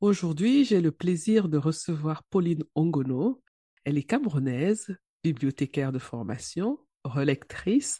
Aujourd'hui, 0.00 0.64
j'ai 0.64 0.80
le 0.80 0.92
plaisir 0.92 1.48
de 1.48 1.58
recevoir 1.58 2.22
Pauline 2.22 2.62
Ongono. 2.76 3.42
Elle 3.82 3.98
est 3.98 4.04
camerounaise, 4.04 4.96
bibliothécaire 5.24 5.90
de 5.90 5.98
formation, 5.98 6.78
relectrice, 7.02 7.98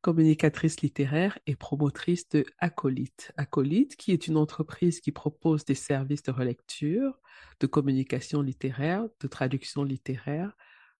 communicatrice 0.00 0.80
littéraire 0.80 1.38
et 1.46 1.54
promotrice 1.54 2.28
de 2.30 2.44
Acolyte. 2.58 3.30
Acolyte, 3.36 3.94
qui 3.94 4.10
est 4.10 4.26
une 4.26 4.38
entreprise 4.38 5.00
qui 5.00 5.12
propose 5.12 5.64
des 5.64 5.76
services 5.76 6.24
de 6.24 6.32
relecture, 6.32 7.20
de 7.60 7.68
communication 7.68 8.42
littéraire, 8.42 9.06
de 9.20 9.28
traduction 9.28 9.84
littéraire, 9.84 10.56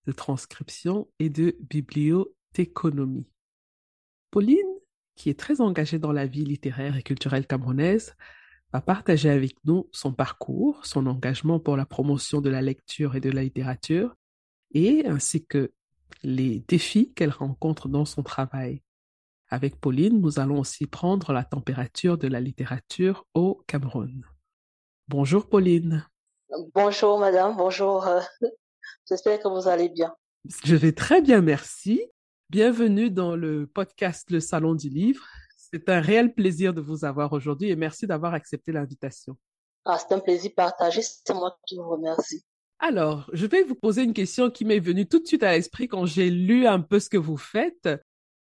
de 0.06 0.12
transcription 0.12 1.08
et 1.18 1.28
de 1.28 1.56
bibliothéconomie. 1.58 3.26
Pauline, 4.30 4.78
qui 5.16 5.28
est 5.28 5.38
très 5.40 5.60
engagée 5.60 5.98
dans 5.98 6.12
la 6.12 6.26
vie 6.26 6.44
littéraire 6.44 6.96
et 6.96 7.02
culturelle 7.02 7.48
camerounaise, 7.48 8.14
va 8.76 8.82
partager 8.82 9.30
avec 9.30 9.56
nous 9.64 9.88
son 9.90 10.12
parcours, 10.12 10.84
son 10.84 11.06
engagement 11.06 11.58
pour 11.58 11.78
la 11.78 11.86
promotion 11.86 12.42
de 12.42 12.50
la 12.50 12.60
lecture 12.60 13.16
et 13.16 13.20
de 13.20 13.30
la 13.30 13.42
littérature, 13.42 14.14
et 14.74 15.06
ainsi 15.06 15.46
que 15.46 15.72
les 16.22 16.60
défis 16.68 17.14
qu'elle 17.14 17.30
rencontre 17.30 17.88
dans 17.88 18.04
son 18.04 18.22
travail. 18.22 18.82
Avec 19.48 19.80
Pauline, 19.80 20.20
nous 20.20 20.40
allons 20.40 20.60
aussi 20.60 20.86
prendre 20.86 21.32
la 21.32 21.42
température 21.42 22.18
de 22.18 22.28
la 22.28 22.38
littérature 22.38 23.24
au 23.32 23.62
Cameroun. 23.66 24.26
Bonjour 25.08 25.48
Pauline. 25.48 26.06
Bonjour 26.74 27.18
madame, 27.18 27.56
bonjour. 27.56 28.06
Euh, 28.06 28.20
j'espère 29.08 29.40
que 29.40 29.48
vous 29.48 29.68
allez 29.68 29.88
bien. 29.88 30.14
Je 30.64 30.76
vais 30.76 30.92
très 30.92 31.22
bien, 31.22 31.40
merci. 31.40 32.02
Bienvenue 32.50 33.10
dans 33.10 33.36
le 33.36 33.66
podcast 33.66 34.30
Le 34.30 34.40
Salon 34.40 34.74
du 34.74 34.90
Livre. 34.90 35.24
C'est 35.72 35.88
un 35.88 36.00
réel 36.00 36.32
plaisir 36.32 36.72
de 36.72 36.80
vous 36.80 37.04
avoir 37.04 37.32
aujourd'hui 37.32 37.70
et 37.70 37.76
merci 37.76 38.06
d'avoir 38.06 38.34
accepté 38.34 38.72
l'invitation. 38.72 39.36
Ah, 39.84 39.98
c'est 39.98 40.14
un 40.14 40.20
plaisir 40.20 40.52
partagé, 40.54 41.02
c'est 41.02 41.34
moi 41.34 41.56
qui 41.66 41.76
vous 41.76 41.88
remercie. 41.88 42.44
Alors, 42.78 43.28
je 43.32 43.46
vais 43.46 43.62
vous 43.62 43.74
poser 43.74 44.02
une 44.02 44.12
question 44.12 44.50
qui 44.50 44.64
m'est 44.64 44.80
venue 44.80 45.06
tout 45.06 45.18
de 45.18 45.26
suite 45.26 45.42
à 45.42 45.52
l'esprit 45.52 45.88
quand 45.88 46.04
j'ai 46.04 46.30
lu 46.30 46.66
un 46.66 46.80
peu 46.80 47.00
ce 47.00 47.08
que 47.08 47.16
vous 47.16 47.36
faites. 47.36 47.88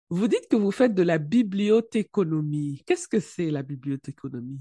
Vous 0.08 0.28
dites 0.28 0.48
que 0.48 0.56
vous 0.56 0.70
faites 0.70 0.94
de 0.94 1.02
la 1.02 1.18
bibliothéconomie. 1.18 2.82
Qu'est-ce 2.86 3.08
que 3.08 3.20
c'est 3.20 3.50
la 3.50 3.62
bibliothéconomie? 3.62 4.60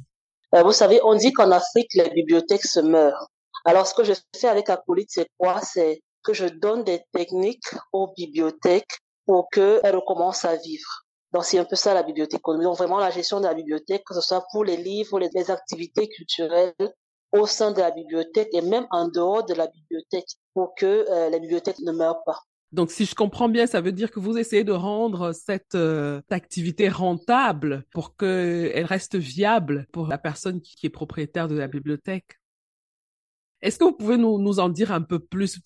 Euh, 0.56 0.64
Vous 0.64 0.72
savez, 0.72 1.00
on 1.04 1.16
dit 1.16 1.32
qu'en 1.32 1.52
Afrique, 1.52 1.94
les 1.94 2.10
bibliothèques 2.10 2.66
se 2.66 2.80
meurent. 2.80 3.28
Alors, 3.66 3.88
ce 3.88 3.94
que 3.94 4.04
je 4.04 4.14
fais 4.36 4.48
avec 4.48 4.70
Acolyte, 4.70 5.10
c'est 5.12 5.28
quoi? 5.38 5.62
C'est 5.62 6.02
que 6.24 6.34
je 6.34 6.46
donne 6.46 6.84
des 6.84 7.02
techniques 7.12 7.74
aux 7.94 8.14
bibliothèques 8.16 9.00
pour 9.26 9.50
qu'elles 9.50 9.96
recommencent 9.96 10.46
à 10.46 10.56
vivre. 10.56 11.06
Donc, 11.34 11.46
c'est 11.46 11.60
un 11.60 11.66
peu 11.66 11.76
ça 11.76 11.94
la 11.94 12.04
bibliothéconomie. 12.04 12.66
Donc, 12.66 12.78
vraiment, 12.78 13.00
la 13.00 13.10
gestion 13.10 13.40
de 13.40 13.46
la 13.46 13.54
bibliothèque, 13.54 14.04
que 14.06 14.14
ce 14.14 14.22
soit 14.22 14.46
pour 14.52 14.66
les 14.66 14.78
livres, 14.78 15.20
les, 15.20 15.52
activités 15.52 16.10
culturelles 16.10 16.74
au 17.32 17.46
sein 17.46 17.72
de 17.72 17.80
la 17.80 17.92
bibliothèque 17.92 18.50
et 18.54 18.62
même 18.62 18.86
en 18.92 19.08
dehors 19.08 19.46
de 19.46 19.54
la 19.54 19.68
bibliothèque 19.68 20.28
pour 20.54 20.76
que 20.76 20.86
euh, 21.10 21.30
les 21.30 21.40
bibliothèques 21.40 21.80
ne 21.80 21.94
meurent 21.94 22.24
pas. 22.26 22.42
Donc, 22.74 22.92
si 22.92 23.06
je 23.06 23.16
comprends 23.16 23.50
bien, 23.50 23.68
ça 23.68 23.82
veut 23.82 23.92
dire 23.92 24.12
que 24.12 24.20
vous 24.20 24.38
essayez 24.38 24.64
de 24.64 24.72
rendre 24.72 25.34
cette 25.34 25.76
euh, 25.76 26.22
activité 26.30 26.90
rentable 26.90 27.86
pour 27.92 28.16
qu'elle 28.16 28.86
reste 28.86 29.16
viable 29.16 29.88
pour 29.92 30.08
la 30.08 30.18
personne 30.18 30.62
qui, 30.62 30.86
est 30.86 30.90
propriétaire 30.90 31.48
de 31.48 31.58
la 31.58 31.68
bibliothèque. 31.68 32.40
Est-ce 33.62 33.78
que 33.78 33.84
vous 33.84 33.94
pouvez 33.94 34.18
nous 34.18 34.60
en 34.60 34.70
dire 34.70 34.92
un 34.92 35.02
peu 35.02 35.20
plus 35.20 35.60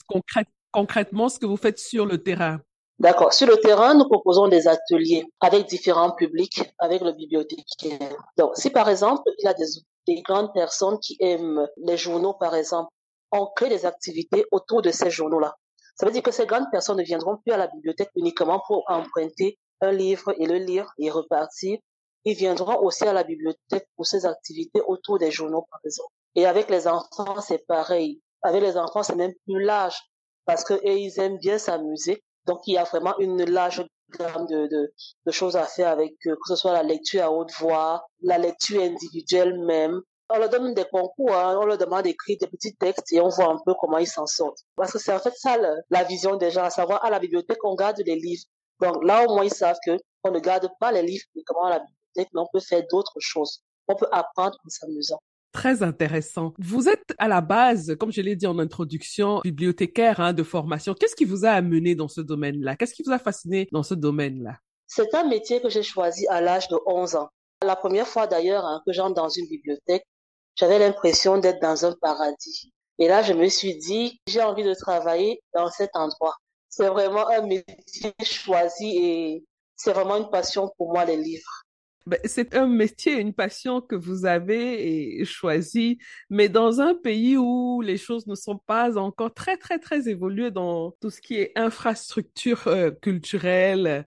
concrètement 0.72 1.30
ce 1.30 1.40
que 1.40 1.46
vous 1.46 1.58
faites 1.58 1.80
sur 1.80 2.06
le 2.06 2.22
terrain? 2.22 2.60
D'accord. 3.00 3.34
Sur 3.34 3.48
le 3.48 3.58
terrain, 3.58 3.94
nous 3.94 4.08
proposons 4.08 4.48
des 4.48 4.68
ateliers 4.68 5.26
avec 5.42 5.68
différents 5.68 6.12
publics, 6.12 6.62
avec 6.80 7.02
le 7.02 7.12
bibliothécaire. 7.12 8.16
Donc, 8.38 8.56
si 8.56 8.70
par 8.70 8.90
exemple, 8.90 9.24
il 9.38 9.46
y 9.46 9.48
a 9.48 9.54
des, 9.54 9.66
des 10.08 10.22
grandes 10.22 10.54
personnes 10.54 10.98
qui 11.00 11.18
aiment 11.20 11.68
les 11.78 11.98
journaux, 11.98 12.34
par 12.34 12.56
exemple, 12.56 12.90
on 13.32 13.48
crée 13.56 13.70
des 13.70 13.86
activités 13.86 14.46
autour 14.52 14.82
de 14.82 14.92
ces 14.92 15.10
journaux-là. 15.10 15.56
Ça 15.96 16.06
veut 16.06 16.12
dire 16.12 16.24
que 16.24 16.32
ces 16.32 16.46
grandes 16.46 16.70
personnes 16.72 16.98
ne 16.98 17.04
viendront 17.04 17.38
plus 17.38 17.54
à 17.54 17.58
la 17.58 17.68
bibliothèque 17.68 18.12
uniquement 18.16 18.62
pour 18.68 18.84
emprunter 18.88 19.58
un 19.82 19.92
livre 19.92 20.34
et 20.40 20.46
le 20.46 20.56
lire 20.56 20.92
et 20.98 21.10
repartir. 21.10 21.78
Ils 22.24 22.36
viendront 22.36 22.80
aussi 22.82 23.06
à 23.06 23.14
la 23.14 23.24
bibliothèque 23.24 23.88
pour 23.96 24.06
ces 24.06 24.26
activités 24.26 24.82
autour 24.88 25.20
des 25.20 25.32
journaux, 25.32 25.66
par 25.70 25.80
exemple. 25.84 26.12
Et 26.36 26.46
avec 26.46 26.70
les 26.70 26.88
enfants, 26.88 27.40
c'est 27.42 27.66
pareil. 27.68 28.22
Avec 28.42 28.62
les 28.62 28.78
enfants, 28.78 29.04
c'est 29.04 29.16
même 29.16 29.34
plus 29.46 29.64
large 29.64 29.98
parce 30.46 30.64
que 30.64 30.74
ils 30.86 31.20
aiment 31.20 31.38
bien 31.40 31.58
s'amuser. 31.58 32.24
Donc, 32.48 32.62
il 32.68 32.74
y 32.74 32.78
a 32.78 32.84
vraiment 32.84 33.18
une 33.20 33.44
large 33.44 33.86
gamme 34.18 34.46
de, 34.48 34.68
de, 35.26 35.32
choses 35.32 35.56
à 35.56 35.66
faire 35.66 35.90
avec 35.90 36.14
eux, 36.28 36.36
que 36.36 36.48
ce 36.48 36.56
soit 36.56 36.74
la 36.74 36.84
lecture 36.84 37.24
à 37.24 37.32
haute 37.32 37.52
voix, 37.60 38.06
la 38.22 38.38
lecture 38.38 38.82
individuelle 38.82 39.60
même, 39.66 40.02
on 40.30 40.40
leur 40.40 40.50
donne 40.50 40.74
des 40.74 40.86
concours, 40.86 41.34
hein. 41.34 41.58
on 41.62 41.66
leur 41.66 41.78
demande 41.78 42.04
d'écrire 42.04 42.38
des 42.40 42.48
petits 42.48 42.76
textes 42.76 43.14
et 43.14 43.22
on 43.22 43.30
voit 43.30 43.52
un 43.52 43.60
peu 43.64 43.74
comment 43.80 44.00
ils 44.00 44.08
s'en 44.08 44.26
sortent. 44.26 44.60
Parce 44.76 44.92
que 44.92 45.00
c'est 45.00 45.14
en 45.14 45.20
fait 45.20 45.34
ça 45.36 45.58
la 45.90 46.04
vision 46.04 46.36
des 46.36 46.52
gens, 46.52 46.64
à 46.64 46.70
savoir 46.70 47.04
à 47.06 47.10
la 47.10 47.20
bibliothèque 47.20 47.64
on 47.64 47.76
garde 47.76 48.02
les 48.06 48.16
livres. 48.16 48.44
Donc 48.82 49.04
là 49.04 49.24
au 49.26 49.34
moins 49.34 49.46
ils 49.46 49.54
savent 49.54 49.78
que 49.86 49.98
on 50.24 50.32
ne 50.32 50.40
garde 50.40 50.68
pas 50.80 50.92
les 50.92 51.04
livres 51.04 51.26
uniquement 51.36 51.66
à 51.66 51.70
la 51.70 51.80
bibliothèque, 51.80 52.34
mais 52.34 52.42
on 52.42 52.48
peut 52.52 52.60
faire 52.60 52.84
d'autres 52.90 53.20
choses. 53.20 53.62
On 53.88 53.96
peut 53.96 54.08
apprendre 54.12 54.58
en 54.66 54.70
s'amusant. 54.70 55.22
Très 55.56 55.84
intéressant. 55.84 56.54
Vous 56.60 56.90
êtes 56.90 57.14
à 57.18 57.30
la 57.30 57.40
base, 57.40 57.96
comme 57.98 58.12
je 58.12 58.20
l'ai 58.20 58.36
dit 58.36 58.46
en 58.46 58.60
introduction, 58.60 59.40
bibliothécaire 59.42 60.20
hein, 60.20 60.34
de 60.34 60.44
formation. 60.44 60.94
Qu'est-ce 60.94 61.16
qui 61.16 61.24
vous 61.24 61.46
a 61.46 61.52
amené 61.52 61.96
dans 61.96 62.10
ce 62.10 62.20
domaine-là? 62.20 62.76
Qu'est-ce 62.76 62.94
qui 62.94 63.04
vous 63.04 63.14
a 63.14 63.20
fasciné 63.20 63.70
dans 63.72 63.82
ce 63.82 63.94
domaine-là? 63.94 64.58
C'est 64.86 65.16
un 65.16 65.24
métier 65.24 65.62
que 65.62 65.70
j'ai 65.70 65.82
choisi 65.82 66.28
à 66.28 66.42
l'âge 66.42 66.68
de 66.68 66.78
11 66.86 67.16
ans. 67.16 67.30
La 67.64 67.78
première 67.78 68.06
fois 68.06 68.28
d'ailleurs 68.28 68.66
hein, 68.66 68.82
que 68.86 68.92
j'entre 68.92 69.14
dans 69.14 69.30
une 69.30 69.48
bibliothèque, 69.48 70.04
j'avais 70.56 70.78
l'impression 70.78 71.38
d'être 71.38 71.62
dans 71.62 71.86
un 71.86 71.94
paradis. 72.02 72.74
Et 73.00 73.08
là, 73.08 73.22
je 73.22 73.32
me 73.32 73.48
suis 73.48 73.78
dit, 73.78 74.20
j'ai 74.28 74.42
envie 74.42 74.66
de 74.66 74.74
travailler 74.74 75.42
dans 75.54 75.70
cet 75.70 75.92
endroit. 75.94 76.36
C'est 76.68 76.90
vraiment 76.90 77.30
un 77.30 77.44
métier 77.44 78.14
choisi 78.24 78.98
et 78.98 79.46
c'est 79.78 79.94
vraiment 79.94 80.18
une 80.18 80.30
passion 80.30 80.70
pour 80.78 80.92
moi, 80.92 81.06
les 81.06 81.16
livres. 81.16 81.65
Ben, 82.08 82.20
c'est 82.26 82.54
un 82.56 82.68
métier, 82.68 83.20
une 83.20 83.34
passion 83.34 83.82
que 83.82 83.96
vous 83.96 84.26
avez 84.28 85.26
choisi, 85.26 85.98
mais 86.30 86.50
dans 86.50 86.80
un 86.80 86.94
pays 86.94 87.36
où 87.36 87.82
les 87.82 87.98
choses 87.98 88.28
ne 88.28 88.36
sont 88.36 88.60
pas 88.60 88.96
encore 89.00 89.34
très, 89.34 89.58
très, 89.58 89.80
très 89.80 90.08
évoluées 90.08 90.52
dans 90.52 90.92
tout 91.02 91.10
ce 91.10 91.20
qui 91.20 91.36
est 91.36 91.52
infrastructure 91.56 92.68
euh, 92.68 92.92
culturelle, 92.92 94.06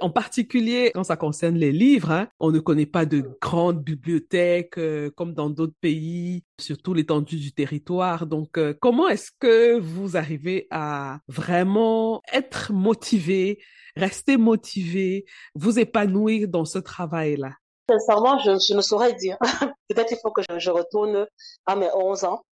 en 0.00 0.10
particulier, 0.10 0.92
quand 0.94 1.04
ça 1.04 1.16
concerne 1.16 1.56
les 1.56 1.72
livres, 1.72 2.10
hein, 2.12 2.28
on 2.38 2.50
ne 2.50 2.60
connaît 2.60 2.86
pas 2.86 3.04
de 3.04 3.24
grandes 3.40 3.82
bibliothèques 3.82 4.78
euh, 4.78 5.10
comme 5.10 5.34
dans 5.34 5.50
d'autres 5.50 5.76
pays, 5.80 6.44
sur 6.60 6.78
tout 6.78 6.94
l'étendue 6.94 7.38
du 7.38 7.52
territoire. 7.52 8.26
Donc, 8.26 8.58
euh, 8.58 8.74
comment 8.80 9.08
est-ce 9.08 9.30
que 9.40 9.78
vous 9.78 10.16
arrivez 10.16 10.68
à 10.70 11.18
vraiment 11.26 12.22
être 12.32 12.72
motivé, 12.72 13.58
rester 13.96 14.36
motivé, 14.36 15.24
vous 15.54 15.78
épanouir 15.78 16.48
dans 16.48 16.64
ce 16.64 16.78
travail-là? 16.78 17.52
Sincèrement, 17.90 18.38
je, 18.38 18.74
ne 18.74 18.80
saurais 18.80 19.14
dire. 19.14 19.36
Peut-être 19.88 20.12
il 20.12 20.18
faut 20.22 20.30
que 20.30 20.42
je, 20.58 20.70
retourne 20.70 21.26
à 21.66 21.74
mes 21.76 21.90
11 21.92 22.24
ans. 22.24 22.42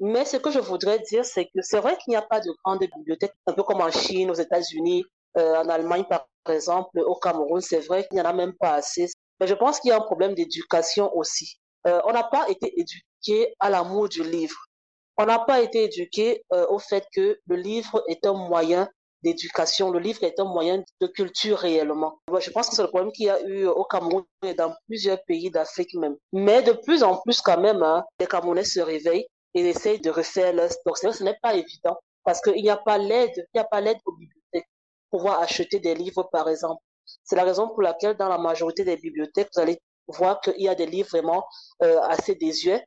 Mais 0.00 0.24
ce 0.24 0.36
que 0.36 0.50
je 0.50 0.58
voudrais 0.58 0.98
dire, 1.00 1.24
c'est 1.24 1.44
que 1.44 1.60
c'est 1.60 1.78
vrai 1.78 1.96
qu'il 1.98 2.10
n'y 2.10 2.16
a 2.16 2.22
pas 2.22 2.40
de 2.40 2.50
grandes 2.64 2.80
bibliothèques, 2.80 3.34
un 3.46 3.52
peu 3.52 3.62
comme 3.62 3.80
en 3.80 3.90
Chine, 3.90 4.30
aux 4.30 4.34
États-Unis, 4.34 5.04
euh, 5.04 5.17
en 5.38 5.68
Allemagne, 5.68 6.04
par 6.08 6.26
exemple, 6.48 6.98
au 7.00 7.14
Cameroun, 7.16 7.60
c'est 7.60 7.80
vrai 7.80 8.06
qu'il 8.06 8.16
n'y 8.16 8.22
en 8.22 8.30
a 8.30 8.32
même 8.32 8.54
pas 8.54 8.74
assez. 8.74 9.06
Mais 9.40 9.46
je 9.46 9.54
pense 9.54 9.80
qu'il 9.80 9.90
y 9.90 9.92
a 9.92 9.96
un 9.96 10.00
problème 10.00 10.34
d'éducation 10.34 11.14
aussi. 11.16 11.58
Euh, 11.86 12.00
on 12.06 12.12
n'a 12.12 12.24
pas 12.24 12.48
été 12.48 12.72
éduqué 12.78 13.54
à 13.60 13.70
l'amour 13.70 14.08
du 14.08 14.22
livre. 14.22 14.56
On 15.16 15.26
n'a 15.26 15.38
pas 15.38 15.60
été 15.60 15.84
éduqué 15.84 16.44
euh, 16.52 16.66
au 16.68 16.78
fait 16.78 17.04
que 17.14 17.38
le 17.46 17.56
livre 17.56 18.02
est 18.08 18.26
un 18.26 18.34
moyen 18.34 18.88
d'éducation. 19.22 19.90
Le 19.90 19.98
livre 19.98 20.22
est 20.22 20.38
un 20.38 20.44
moyen 20.44 20.82
de 21.00 21.06
culture 21.06 21.58
réellement. 21.58 22.20
Je 22.38 22.50
pense 22.50 22.68
que 22.68 22.76
c'est 22.76 22.82
le 22.82 22.88
problème 22.88 23.12
qu'il 23.12 23.26
y 23.26 23.30
a 23.30 23.40
eu 23.42 23.66
au 23.66 23.84
Cameroun 23.84 24.24
et 24.44 24.54
dans 24.54 24.74
plusieurs 24.86 25.22
pays 25.24 25.50
d'Afrique 25.50 25.94
même. 25.94 26.16
Mais 26.32 26.62
de 26.62 26.72
plus 26.72 27.02
en 27.02 27.16
plus 27.22 27.40
quand 27.40 27.60
même, 27.60 27.82
hein, 27.82 28.04
les 28.20 28.26
Camerounais 28.26 28.64
se 28.64 28.80
réveillent 28.80 29.26
et 29.54 29.68
essayent 29.68 30.00
de 30.00 30.10
refaire 30.10 30.52
leur 30.52 30.70
stock. 30.70 30.98
ce 30.98 31.24
n'est 31.24 31.38
pas 31.42 31.54
évident 31.54 31.96
parce 32.22 32.40
qu'il 32.40 32.62
n'y 32.62 32.70
a 32.70 32.76
pas 32.76 32.98
l'aide, 32.98 33.32
il 33.36 33.46
n'y 33.54 33.60
a 33.60 33.64
pas 33.64 33.80
l'aide 33.80 33.98
aux 34.04 34.12
bibliothèques 34.12 34.37
pouvoir 35.10 35.40
acheter 35.40 35.80
des 35.80 35.94
livres 35.94 36.28
par 36.32 36.48
exemple. 36.48 36.82
C'est 37.24 37.36
la 37.36 37.44
raison 37.44 37.68
pour 37.68 37.82
laquelle 37.82 38.16
dans 38.16 38.28
la 38.28 38.38
majorité 38.38 38.84
des 38.84 38.96
bibliothèques, 38.96 39.48
vous 39.54 39.62
allez 39.62 39.78
voir 40.08 40.40
qu'il 40.40 40.60
y 40.60 40.68
a 40.68 40.74
des 40.74 40.86
livres 40.86 41.08
vraiment 41.10 41.44
euh, 41.82 42.00
assez 42.02 42.34
désuets. 42.34 42.84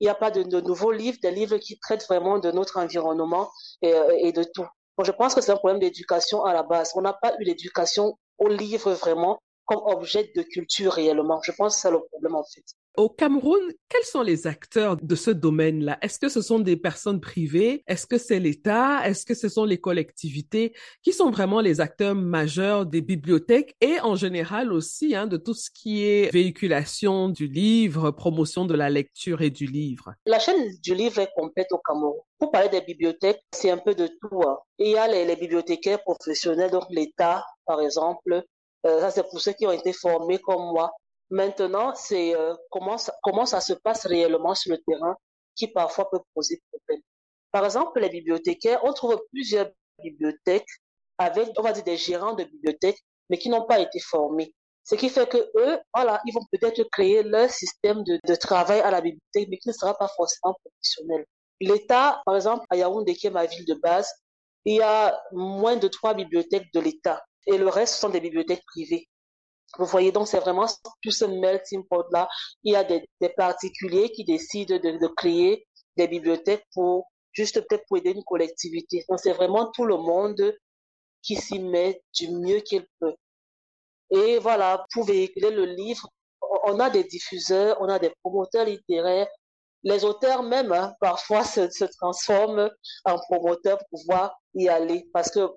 Il 0.00 0.04
n'y 0.04 0.10
a 0.10 0.14
pas 0.14 0.30
de, 0.30 0.60
nouveaux 0.60 0.92
livres, 0.92 1.18
des 1.22 1.30
livres 1.30 1.56
qui 1.58 1.78
traitent 1.78 2.06
vraiment 2.06 2.38
de 2.38 2.50
notre 2.50 2.78
environnement 2.78 3.48
et, 3.82 3.94
et 4.18 4.32
de 4.32 4.42
tout. 4.42 4.66
Bon, 4.96 5.04
je 5.04 5.12
pense 5.12 5.34
que 5.34 5.40
c'est 5.40 5.52
un 5.52 5.56
problème 5.56 5.80
d'éducation 5.80 6.44
à 6.44 6.52
la 6.52 6.62
base. 6.62 6.92
On 6.94 7.00
n'a 7.00 7.12
pas 7.12 7.34
eu 7.38 7.44
l'éducation 7.44 8.18
au 8.38 8.48
livre 8.48 8.92
vraiment 8.92 9.40
comme 9.66 9.80
objet 9.84 10.30
de 10.34 10.42
culture 10.42 10.92
réellement. 10.92 11.40
Je 11.42 11.52
pense 11.52 11.76
que 11.76 11.80
c'est 11.82 11.90
le 11.90 12.00
problème 12.10 12.34
en 12.34 12.44
fait. 12.44 12.64
Au 12.96 13.08
Cameroun, 13.08 13.60
quels 13.88 14.04
sont 14.04 14.22
les 14.22 14.46
acteurs 14.46 14.96
de 14.96 15.16
ce 15.16 15.32
domaine-là? 15.32 15.98
Est-ce 16.00 16.20
que 16.20 16.28
ce 16.28 16.40
sont 16.40 16.60
des 16.60 16.76
personnes 16.76 17.20
privées? 17.20 17.82
Est-ce 17.88 18.06
que 18.06 18.18
c'est 18.18 18.38
l'État? 18.38 19.04
Est-ce 19.04 19.26
que 19.26 19.34
ce 19.34 19.48
sont 19.48 19.64
les 19.64 19.78
collectivités 19.78 20.72
Qui 21.02 21.12
sont 21.12 21.32
vraiment 21.32 21.60
les 21.60 21.80
acteurs 21.80 22.14
majeurs 22.14 22.86
des 22.86 23.00
bibliothèques 23.00 23.74
et 23.80 23.98
en 24.00 24.14
général 24.14 24.72
aussi 24.72 25.16
hein, 25.16 25.26
de 25.26 25.36
tout 25.36 25.54
ce 25.54 25.70
qui 25.74 26.04
est 26.04 26.32
véhiculation 26.32 27.30
du 27.30 27.48
livre, 27.48 28.12
promotion 28.12 28.64
de 28.64 28.74
la 28.74 28.90
lecture 28.90 29.42
et 29.42 29.50
du 29.50 29.66
livre? 29.66 30.14
La 30.24 30.38
chaîne 30.38 30.70
du 30.80 30.94
livre 30.94 31.18
est 31.18 31.30
complète 31.34 31.72
au 31.72 31.78
Cameroun. 31.78 32.20
Pour 32.38 32.52
parler 32.52 32.68
des 32.68 32.82
bibliothèques, 32.82 33.42
c'est 33.50 33.70
un 33.70 33.78
peu 33.78 33.96
de 33.96 34.06
tout. 34.06 34.40
Hein. 34.46 34.58
Il 34.78 34.90
y 34.90 34.96
a 34.96 35.08
les, 35.08 35.34
bibliothécaires 35.34 36.00
professionnels, 36.00 36.70
donc 36.70 36.84
l'État, 36.90 37.44
par 37.66 37.80
exemple, 37.80 38.44
euh, 38.86 39.00
ça, 39.00 39.10
c'est 39.10 39.28
pour 39.28 39.40
ceux 39.40 39.52
qui 39.52 39.66
ont 39.66 39.72
été 39.72 39.92
formés 39.92 40.38
comme 40.38 40.62
moi. 40.72 40.92
Maintenant, 41.34 41.92
c'est 41.96 42.36
euh, 42.36 42.54
comment, 42.70 42.96
ça, 42.96 43.60
se 43.60 43.72
passe 43.72 44.06
réellement 44.06 44.54
sur 44.54 44.70
le 44.70 44.78
terrain 44.86 45.16
qui 45.56 45.66
parfois 45.66 46.08
peut 46.08 46.20
poser 46.32 46.62
problème. 46.70 47.02
Par 47.50 47.64
exemple, 47.64 47.98
les 47.98 48.08
bibliothécaires, 48.08 48.78
on 48.84 48.92
trouve 48.92 49.20
plusieurs 49.32 49.68
bibliothèques 50.00 50.68
avec, 51.18 51.48
on 51.56 51.62
va 51.62 51.72
dire, 51.72 51.82
des 51.82 51.96
gérants 51.96 52.34
de 52.34 52.44
bibliothèques, 52.44 53.00
mais 53.28 53.38
qui 53.38 53.48
n'ont 53.48 53.66
pas 53.66 53.80
été 53.80 53.98
formés. 53.98 54.54
Ce 54.84 54.94
qui 54.94 55.08
fait 55.08 55.28
que 55.28 55.50
eux, 55.56 55.78
voilà, 55.92 56.20
ils 56.24 56.32
vont 56.32 56.44
peut-être 56.52 56.84
créer 56.92 57.24
leur 57.24 57.50
système 57.50 58.04
de 58.04 58.34
travail 58.36 58.78
à 58.80 58.92
la 58.92 59.00
bibliothèque, 59.00 59.48
mais 59.50 59.58
qui 59.58 59.68
ne 59.68 59.72
sera 59.72 59.94
pas 59.94 60.08
forcément 60.16 60.54
professionnel. 60.62 61.24
L'État, 61.60 62.22
par 62.24 62.36
exemple, 62.36 62.64
à 62.70 62.76
Yaoundé, 62.76 63.16
qui 63.16 63.26
est 63.26 63.30
ma 63.30 63.46
ville 63.46 63.64
de 63.64 63.74
base, 63.74 64.08
il 64.64 64.76
y 64.76 64.82
a 64.82 65.20
moins 65.32 65.74
de 65.74 65.88
trois 65.88 66.14
bibliothèques 66.14 66.72
de 66.72 66.78
l'État 66.78 67.24
et 67.48 67.58
le 67.58 67.68
reste 67.68 67.96
sont 67.96 68.08
des 68.08 68.20
bibliothèques 68.20 68.64
privées. 68.66 69.08
Vous 69.78 69.86
voyez, 69.86 70.12
donc 70.12 70.28
c'est 70.28 70.40
vraiment 70.40 70.66
tout 71.02 71.10
ce 71.10 71.24
melting 71.24 71.84
pot 71.88 72.06
là. 72.12 72.28
Il 72.62 72.72
y 72.72 72.76
a 72.76 72.84
des, 72.84 73.04
particuliers 73.36 74.10
qui 74.10 74.24
décident 74.24 74.76
de, 74.78 74.98
de, 74.98 75.06
créer 75.16 75.66
des 75.96 76.08
bibliothèques 76.08 76.64
pour 76.72 77.10
juste 77.32 77.60
peut-être 77.66 77.84
pour 77.88 77.98
aider 77.98 78.10
une 78.12 78.24
collectivité. 78.24 79.04
Donc 79.08 79.20
c'est 79.20 79.32
vraiment 79.32 79.70
tout 79.72 79.84
le 79.84 79.96
monde 79.96 80.56
qui 81.22 81.36
s'y 81.36 81.58
met 81.58 82.02
du 82.14 82.30
mieux 82.30 82.60
qu'il 82.60 82.86
peut. 83.00 83.14
Et 84.10 84.38
voilà, 84.38 84.84
pour 84.92 85.04
véhiculer 85.04 85.50
le 85.50 85.64
livre, 85.64 86.08
on 86.64 86.78
a 86.78 86.90
des 86.90 87.04
diffuseurs, 87.04 87.76
on 87.80 87.88
a 87.88 87.98
des 87.98 88.12
promoteurs 88.22 88.66
littéraires. 88.66 89.28
Les 89.82 90.04
auteurs 90.04 90.42
même, 90.42 90.72
hein, 90.72 90.94
parfois, 91.00 91.44
se, 91.44 91.70
se 91.70 91.84
transforment 91.84 92.70
en 93.04 93.18
promoteurs 93.18 93.78
pour 93.78 94.00
pouvoir 94.00 94.38
y 94.54 94.68
aller. 94.68 95.08
Parce 95.12 95.30
que 95.30 95.50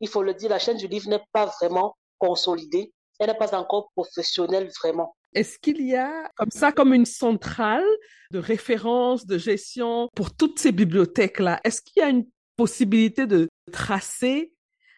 il 0.00 0.08
faut 0.08 0.22
le 0.22 0.34
dire, 0.34 0.50
la 0.50 0.58
chaîne 0.58 0.76
du 0.76 0.88
livre 0.88 1.08
n'est 1.08 1.24
pas 1.32 1.46
vraiment 1.46 1.96
consolidée. 2.18 2.92
Elle 3.22 3.28
n'est 3.28 3.36
pas 3.36 3.56
encore 3.56 3.92
professionnelle 3.94 4.68
vraiment. 4.80 5.14
Est-ce 5.32 5.56
qu'il 5.56 5.80
y 5.86 5.94
a 5.94 6.28
comme 6.34 6.50
ça, 6.50 6.72
comme 6.72 6.92
une 6.92 7.06
centrale 7.06 7.84
de 8.32 8.40
référence, 8.40 9.26
de 9.26 9.38
gestion 9.38 10.10
pour 10.16 10.34
toutes 10.34 10.58
ces 10.58 10.72
bibliothèques-là? 10.72 11.60
Est-ce 11.62 11.80
qu'il 11.82 12.02
y 12.02 12.04
a 12.04 12.08
une 12.08 12.26
possibilité 12.56 13.28
de 13.28 13.48
tracer 13.70 14.52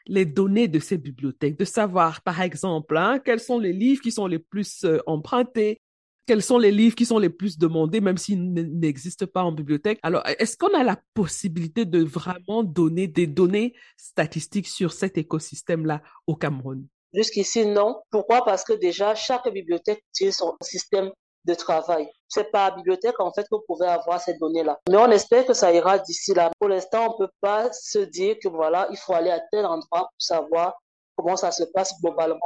les 0.06 0.24
données 0.24 0.68
de 0.68 0.78
ces 0.78 0.96
bibliothèques, 0.96 1.58
de 1.58 1.66
savoir, 1.66 2.22
par 2.22 2.40
exemple, 2.40 2.96
hein, 2.96 3.18
quels 3.22 3.40
sont 3.40 3.58
les 3.58 3.74
livres 3.74 4.00
qui 4.00 4.10
sont 4.10 4.26
les 4.26 4.38
plus 4.38 4.84
euh, 4.84 5.00
empruntés, 5.06 5.82
quels 6.26 6.42
sont 6.42 6.58
les 6.58 6.70
livres 6.70 6.96
qui 6.96 7.04
sont 7.04 7.18
les 7.18 7.28
plus 7.28 7.58
demandés, 7.58 8.00
même 8.00 8.16
s'ils 8.16 8.52
n'existent 8.52 9.26
pas 9.26 9.42
en 9.42 9.52
bibliothèque? 9.52 9.98
Alors, 10.02 10.22
est-ce 10.26 10.56
qu'on 10.56 10.74
a 10.74 10.82
la 10.82 10.98
possibilité 11.12 11.84
de 11.84 12.02
vraiment 12.02 12.62
donner 12.62 13.06
des 13.06 13.26
données 13.26 13.74
statistiques 13.98 14.68
sur 14.68 14.92
cet 14.92 15.18
écosystème-là 15.18 16.02
au 16.26 16.34
Cameroun? 16.34 16.86
Jusqu'ici, 17.14 17.64
non. 17.64 18.02
Pourquoi? 18.11 18.44
Parce 18.44 18.64
que 18.64 18.72
déjà, 18.72 19.14
chaque 19.14 19.49
bibliothèque 19.49 20.02
utilise 20.11 20.37
son 20.37 20.55
système 20.61 21.11
de 21.44 21.55
travail. 21.55 22.08
C'est 22.28 22.50
par 22.50 22.75
bibliothèque, 22.75 23.20
en 23.20 23.32
fait, 23.32 23.46
vous 23.50 23.62
pouvez 23.69 23.87
avoir 23.87 24.20
ces 24.20 24.34
données-là. 24.38 24.78
Mais 24.88 24.96
on 24.96 25.11
espère 25.11 25.46
que 25.46 25.52
ça 25.55 25.72
ira 25.72 25.99
d'ici 25.99 26.34
là. 26.34 26.50
Pour 26.58 26.69
l'instant, 26.69 27.14
on 27.14 27.19
peut 27.19 27.32
pas 27.40 27.70
se 27.72 27.99
dire 27.99 28.37
que 28.43 28.49
voilà, 28.49 28.88
il 28.90 28.96
faut 28.96 29.12
aller 29.12 29.31
à 29.31 29.40
tel 29.52 29.64
endroit 29.66 30.08
pour 30.08 30.11
savoir 30.19 30.75
comment 31.16 31.37
ça 31.37 31.52
se 31.52 31.64
passe 31.64 31.93
globalement. 32.00 32.40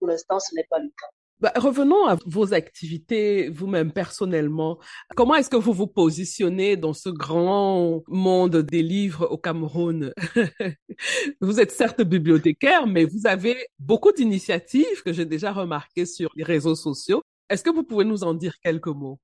Pour 0.00 0.08
l'instant, 0.08 0.40
ce 0.40 0.54
n'est 0.54 0.66
pas 0.68 0.78
le 0.78 0.88
cas. 0.88 1.08
Bah, 1.40 1.52
revenons 1.56 2.06
à 2.06 2.16
vos 2.26 2.54
activités 2.54 3.48
vous-même 3.48 3.92
personnellement. 3.92 4.78
Comment 5.16 5.34
est-ce 5.34 5.50
que 5.50 5.56
vous 5.56 5.72
vous 5.72 5.88
positionnez 5.88 6.76
dans 6.76 6.92
ce 6.92 7.08
grand 7.08 8.02
monde 8.06 8.56
des 8.58 8.82
livres 8.82 9.26
au 9.30 9.36
Cameroun? 9.36 10.12
Vous 11.40 11.60
êtes 11.60 11.72
certes 11.72 12.02
bibliothécaire, 12.02 12.86
mais 12.86 13.04
vous 13.04 13.26
avez 13.26 13.66
beaucoup 13.78 14.12
d'initiatives 14.12 15.02
que 15.04 15.12
j'ai 15.12 15.26
déjà 15.26 15.52
remarquées 15.52 16.06
sur 16.06 16.30
les 16.36 16.44
réseaux 16.44 16.76
sociaux. 16.76 17.22
Est-ce 17.50 17.64
que 17.64 17.70
vous 17.70 17.82
pouvez 17.82 18.04
nous 18.04 18.22
en 18.22 18.32
dire 18.32 18.54
quelques 18.62 18.86
mots? 18.86 19.18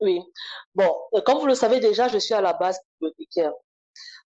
Oui. 0.00 0.20
Bon, 0.74 0.94
euh, 1.14 1.20
comme 1.22 1.38
vous 1.38 1.46
le 1.46 1.54
savez 1.54 1.80
déjà, 1.80 2.08
je 2.08 2.18
suis 2.18 2.34
à 2.34 2.40
la 2.40 2.52
base 2.52 2.78
bibliothécaire. 3.00 3.52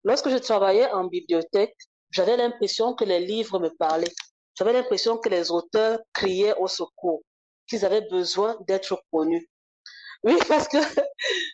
Lorsque 0.03 0.29
je 0.29 0.37
travaillais 0.37 0.89
en 0.91 1.05
bibliothèque, 1.05 1.75
j'avais 2.11 2.37
l'impression 2.37 2.93
que 2.95 3.03
les 3.03 3.19
livres 3.19 3.59
me 3.59 3.69
parlaient. 3.69 4.13
J'avais 4.57 4.73
l'impression 4.73 5.17
que 5.17 5.29
les 5.29 5.51
auteurs 5.51 5.99
criaient 6.13 6.55
au 6.55 6.67
secours, 6.67 7.21
qu'ils 7.67 7.85
avaient 7.85 8.07
besoin 8.09 8.57
d'être 8.67 8.99
connus. 9.11 9.47
Oui, 10.23 10.35
parce 10.47 10.67
que, 10.67 10.77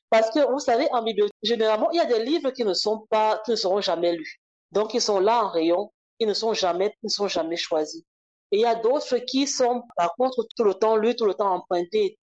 parce 0.10 0.30
que, 0.32 0.50
vous 0.52 0.60
savez, 0.60 0.88
en 0.92 1.04
bibliothèque, 1.04 1.36
généralement, 1.44 1.92
il 1.92 1.98
y 1.98 2.00
a 2.00 2.06
des 2.06 2.24
livres 2.24 2.52
qui 2.52 2.64
ne 2.64 2.74
sont 2.74 3.06
pas, 3.10 3.42
qui 3.44 3.52
ne 3.52 3.56
seront 3.58 3.82
jamais 3.82 4.14
lus. 4.14 4.40
Donc, 4.72 4.94
ils 4.94 5.02
sont 5.02 5.20
là 5.20 5.44
en 5.44 5.50
rayon, 5.50 5.92
ils 6.20 6.28
ne 6.28 6.34
sont 6.34 6.54
jamais, 6.54 6.96
ils 7.04 7.08
ne 7.08 7.10
sont 7.10 7.28
jamais 7.28 7.58
choisis. 7.58 8.04
Et 8.52 8.58
il 8.58 8.62
y 8.62 8.66
a 8.66 8.76
d'autres 8.76 9.18
qui 9.18 9.48
sont, 9.48 9.84
par 9.98 10.14
contre, 10.16 10.48
tout 10.56 10.64
le 10.64 10.74
temps 10.74 10.96
lus, 10.96 11.16
tout 11.16 11.26
le 11.26 11.34
temps 11.34 11.54
empruntés. 11.54 12.18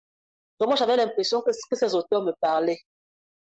Donc, 0.58 0.68
moi, 0.68 0.76
j'avais 0.76 0.96
l'impression 0.96 1.42
que, 1.42 1.50
ces 1.52 1.94
auteurs 1.94 2.22
me 2.22 2.32
parlaient. 2.40 2.80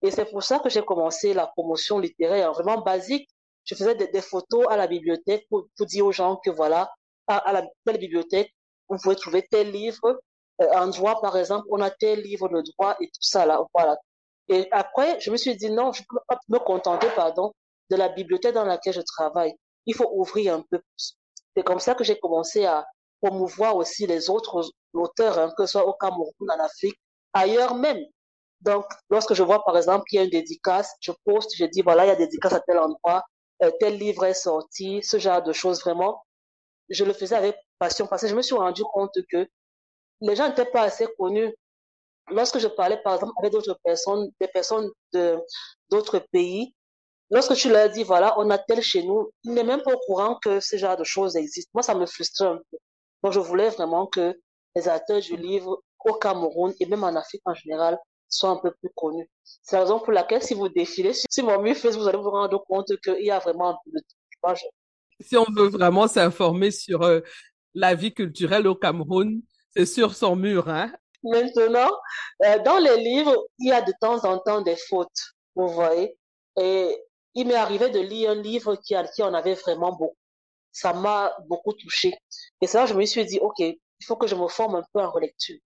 Et 0.02 0.10
c'est 0.12 0.26
pour 0.26 0.42
ça 0.44 0.60
que 0.60 0.68
j'ai 0.68 0.82
commencé 0.82 1.34
la 1.34 1.48
promotion 1.48 1.98
littéraire 1.98 2.52
vraiment 2.52 2.80
basique. 2.80 3.28
Je 3.64 3.74
faisais 3.74 3.94
des, 3.96 4.08
des 4.08 4.20
photos 4.22 4.66
à 4.68 4.76
la 4.76 4.86
bibliothèque 4.86 5.46
pour, 5.48 5.66
pour 5.76 5.86
dire 5.86 6.06
aux 6.06 6.12
gens 6.12 6.36
que 6.36 6.50
voilà, 6.50 6.92
à, 7.26 7.52
la 7.52 7.62
telle 7.84 7.98
bibliothèque, 7.98 8.52
vous 8.88 8.96
pouvez 9.02 9.16
trouver 9.16 9.42
tel 9.50 9.70
livre. 9.70 10.20
Euh, 10.60 10.68
en 10.72 10.86
droit, 10.88 11.20
par 11.20 11.36
exemple, 11.36 11.66
on 11.70 11.80
a 11.80 11.90
tel 11.90 12.20
livre 12.20 12.48
de 12.48 12.62
droit 12.72 12.96
et 13.00 13.06
tout 13.06 13.22
ça 13.22 13.44
là. 13.46 13.60
Voilà. 13.74 13.96
Et 14.48 14.68
après, 14.70 15.18
je 15.20 15.30
me 15.30 15.36
suis 15.36 15.56
dit 15.56 15.70
non, 15.70 15.92
je 15.92 16.02
peux 16.08 16.20
pas 16.28 16.38
me 16.48 16.58
contenter, 16.58 17.08
pardon, 17.16 17.52
de 17.90 17.96
la 17.96 18.08
bibliothèque 18.08 18.54
dans 18.54 18.64
laquelle 18.64 18.92
je 18.92 19.00
travaille. 19.00 19.54
Il 19.86 19.94
faut 19.94 20.10
ouvrir 20.12 20.54
un 20.54 20.62
peu 20.70 20.78
plus. 20.78 21.16
C'est 21.56 21.62
comme 21.62 21.80
ça 21.80 21.94
que 21.94 22.04
j'ai 22.04 22.18
commencé 22.18 22.64
à 22.64 22.86
promouvoir 23.22 23.76
aussi 23.76 24.06
les 24.06 24.28
autres 24.30 24.70
auteurs, 24.92 25.38
hein, 25.38 25.52
que 25.56 25.66
ce 25.66 25.72
soit 25.72 25.86
au 25.86 25.94
Cameroun, 25.94 26.32
en 26.40 26.60
Afrique, 26.64 26.98
ailleurs 27.32 27.74
même. 27.74 28.00
Donc, 28.60 28.86
lorsque 29.10 29.34
je 29.34 29.42
vois, 29.42 29.62
par 29.64 29.76
exemple, 29.76 30.04
qu'il 30.08 30.18
y 30.18 30.20
a 30.20 30.24
une 30.24 30.30
dédicace, 30.30 30.94
je 31.00 31.12
poste, 31.24 31.50
je 31.56 31.64
dis, 31.66 31.82
voilà, 31.82 32.04
il 32.04 32.08
y 32.08 32.10
a 32.10 32.14
une 32.14 32.18
dédicace 32.18 32.52
à 32.52 32.60
tel 32.60 32.78
endroit, 32.78 33.22
euh, 33.62 33.70
tel 33.78 33.96
livre 33.98 34.24
est 34.24 34.34
sorti, 34.34 35.02
ce 35.02 35.18
genre 35.18 35.42
de 35.42 35.52
choses, 35.52 35.80
vraiment 35.80 36.22
je 36.88 37.04
le 37.04 37.12
faisais 37.12 37.36
avec 37.36 37.56
passion 37.78 38.06
parce 38.06 38.22
que 38.22 38.28
je 38.28 38.34
me 38.34 38.42
suis 38.42 38.54
rendu 38.54 38.82
compte 38.84 39.16
que 39.30 39.46
les 40.20 40.36
gens 40.36 40.48
n'étaient 40.48 40.64
pas 40.66 40.82
assez 40.82 41.06
connus. 41.18 41.54
Lorsque 42.30 42.58
je 42.58 42.68
parlais, 42.68 42.96
par 43.02 43.14
exemple, 43.14 43.32
avec 43.38 43.52
d'autres 43.52 43.78
personnes, 43.84 44.30
des 44.40 44.48
personnes 44.48 44.90
de 45.12 45.38
d'autres 45.90 46.20
pays, 46.32 46.74
lorsque 47.30 47.54
tu 47.54 47.68
leur 47.68 47.90
dis, 47.90 48.02
voilà, 48.02 48.38
on 48.38 48.48
a 48.50 48.58
tel 48.58 48.80
chez 48.80 49.02
nous, 49.02 49.30
ils 49.44 49.52
n'est 49.52 49.64
même 49.64 49.82
pas 49.82 49.92
au 49.92 49.98
courant 50.06 50.38
que 50.42 50.60
ce 50.60 50.76
genre 50.76 50.96
de 50.96 51.04
choses 51.04 51.36
existent. 51.36 51.70
Moi, 51.74 51.82
ça 51.82 51.94
me 51.94 52.06
frustrait 52.06 52.46
un 52.46 52.60
peu. 52.70 52.78
Donc, 53.22 53.32
je 53.32 53.40
voulais 53.40 53.68
vraiment 53.70 54.06
que 54.06 54.34
les 54.74 54.88
acteurs 54.88 55.20
du 55.20 55.36
livre 55.36 55.82
au 56.04 56.14
Cameroun 56.14 56.74
et 56.80 56.86
même 56.86 57.04
en 57.04 57.14
Afrique 57.16 57.42
en 57.44 57.54
général 57.54 57.98
soient 58.28 58.50
un 58.50 58.56
peu 58.56 58.72
plus 58.72 58.90
connus. 58.94 59.30
C'est 59.42 59.76
la 59.76 59.82
raison 59.82 60.00
pour 60.00 60.12
laquelle, 60.12 60.42
si 60.42 60.54
vous 60.54 60.68
défilez 60.68 61.12
sur 61.12 61.44
mon 61.44 61.60
mur 61.60 61.76
Facebook, 61.76 62.02
vous 62.02 62.08
allez 62.08 62.18
vous 62.18 62.30
rendre 62.30 62.64
compte 62.66 62.90
qu'il 63.02 63.24
y 63.24 63.30
a 63.30 63.38
vraiment 63.38 63.70
un 63.70 63.78
peu 63.84 63.90
de 63.92 64.00
tout 64.00 64.16
si 65.20 65.36
on 65.36 65.46
veut 65.54 65.68
vraiment 65.68 66.08
s'informer 66.08 66.70
sur 66.70 67.02
euh, 67.02 67.20
la 67.74 67.94
vie 67.94 68.12
culturelle 68.14 68.66
au 68.66 68.74
Cameroun, 68.74 69.42
c'est 69.74 69.86
sur 69.86 70.14
son 70.14 70.36
mur, 70.36 70.68
hein? 70.68 70.92
Maintenant, 71.24 71.90
euh, 72.44 72.58
dans 72.60 72.78
les 72.78 72.98
livres, 72.98 73.46
il 73.58 73.68
y 73.68 73.72
a 73.72 73.80
de 73.80 73.92
temps 74.00 74.24
en 74.24 74.38
temps 74.38 74.60
des 74.60 74.76
fautes, 74.76 75.32
vous 75.54 75.68
voyez. 75.68 76.16
Et 76.60 76.96
il 77.34 77.46
m'est 77.46 77.54
arrivé 77.54 77.88
de 77.90 77.98
lire 77.98 78.30
un 78.30 78.34
livre 78.34 78.76
qui, 78.76 78.94
en 78.94 79.34
avait 79.34 79.54
vraiment 79.54 79.92
beaucoup. 79.92 80.16
Ça 80.70 80.92
m'a 80.92 81.34
beaucoup 81.48 81.72
touché. 81.72 82.14
Et 82.60 82.66
c'est 82.66 82.78
là 82.78 82.86
je 82.86 82.94
me 82.94 83.04
suis 83.06 83.24
dit, 83.24 83.38
OK, 83.40 83.58
il 83.58 84.06
faut 84.06 84.16
que 84.16 84.26
je 84.26 84.34
me 84.34 84.48
forme 84.48 84.76
un 84.76 84.84
peu 84.92 85.00
en 85.00 85.10
relecture. 85.10 85.58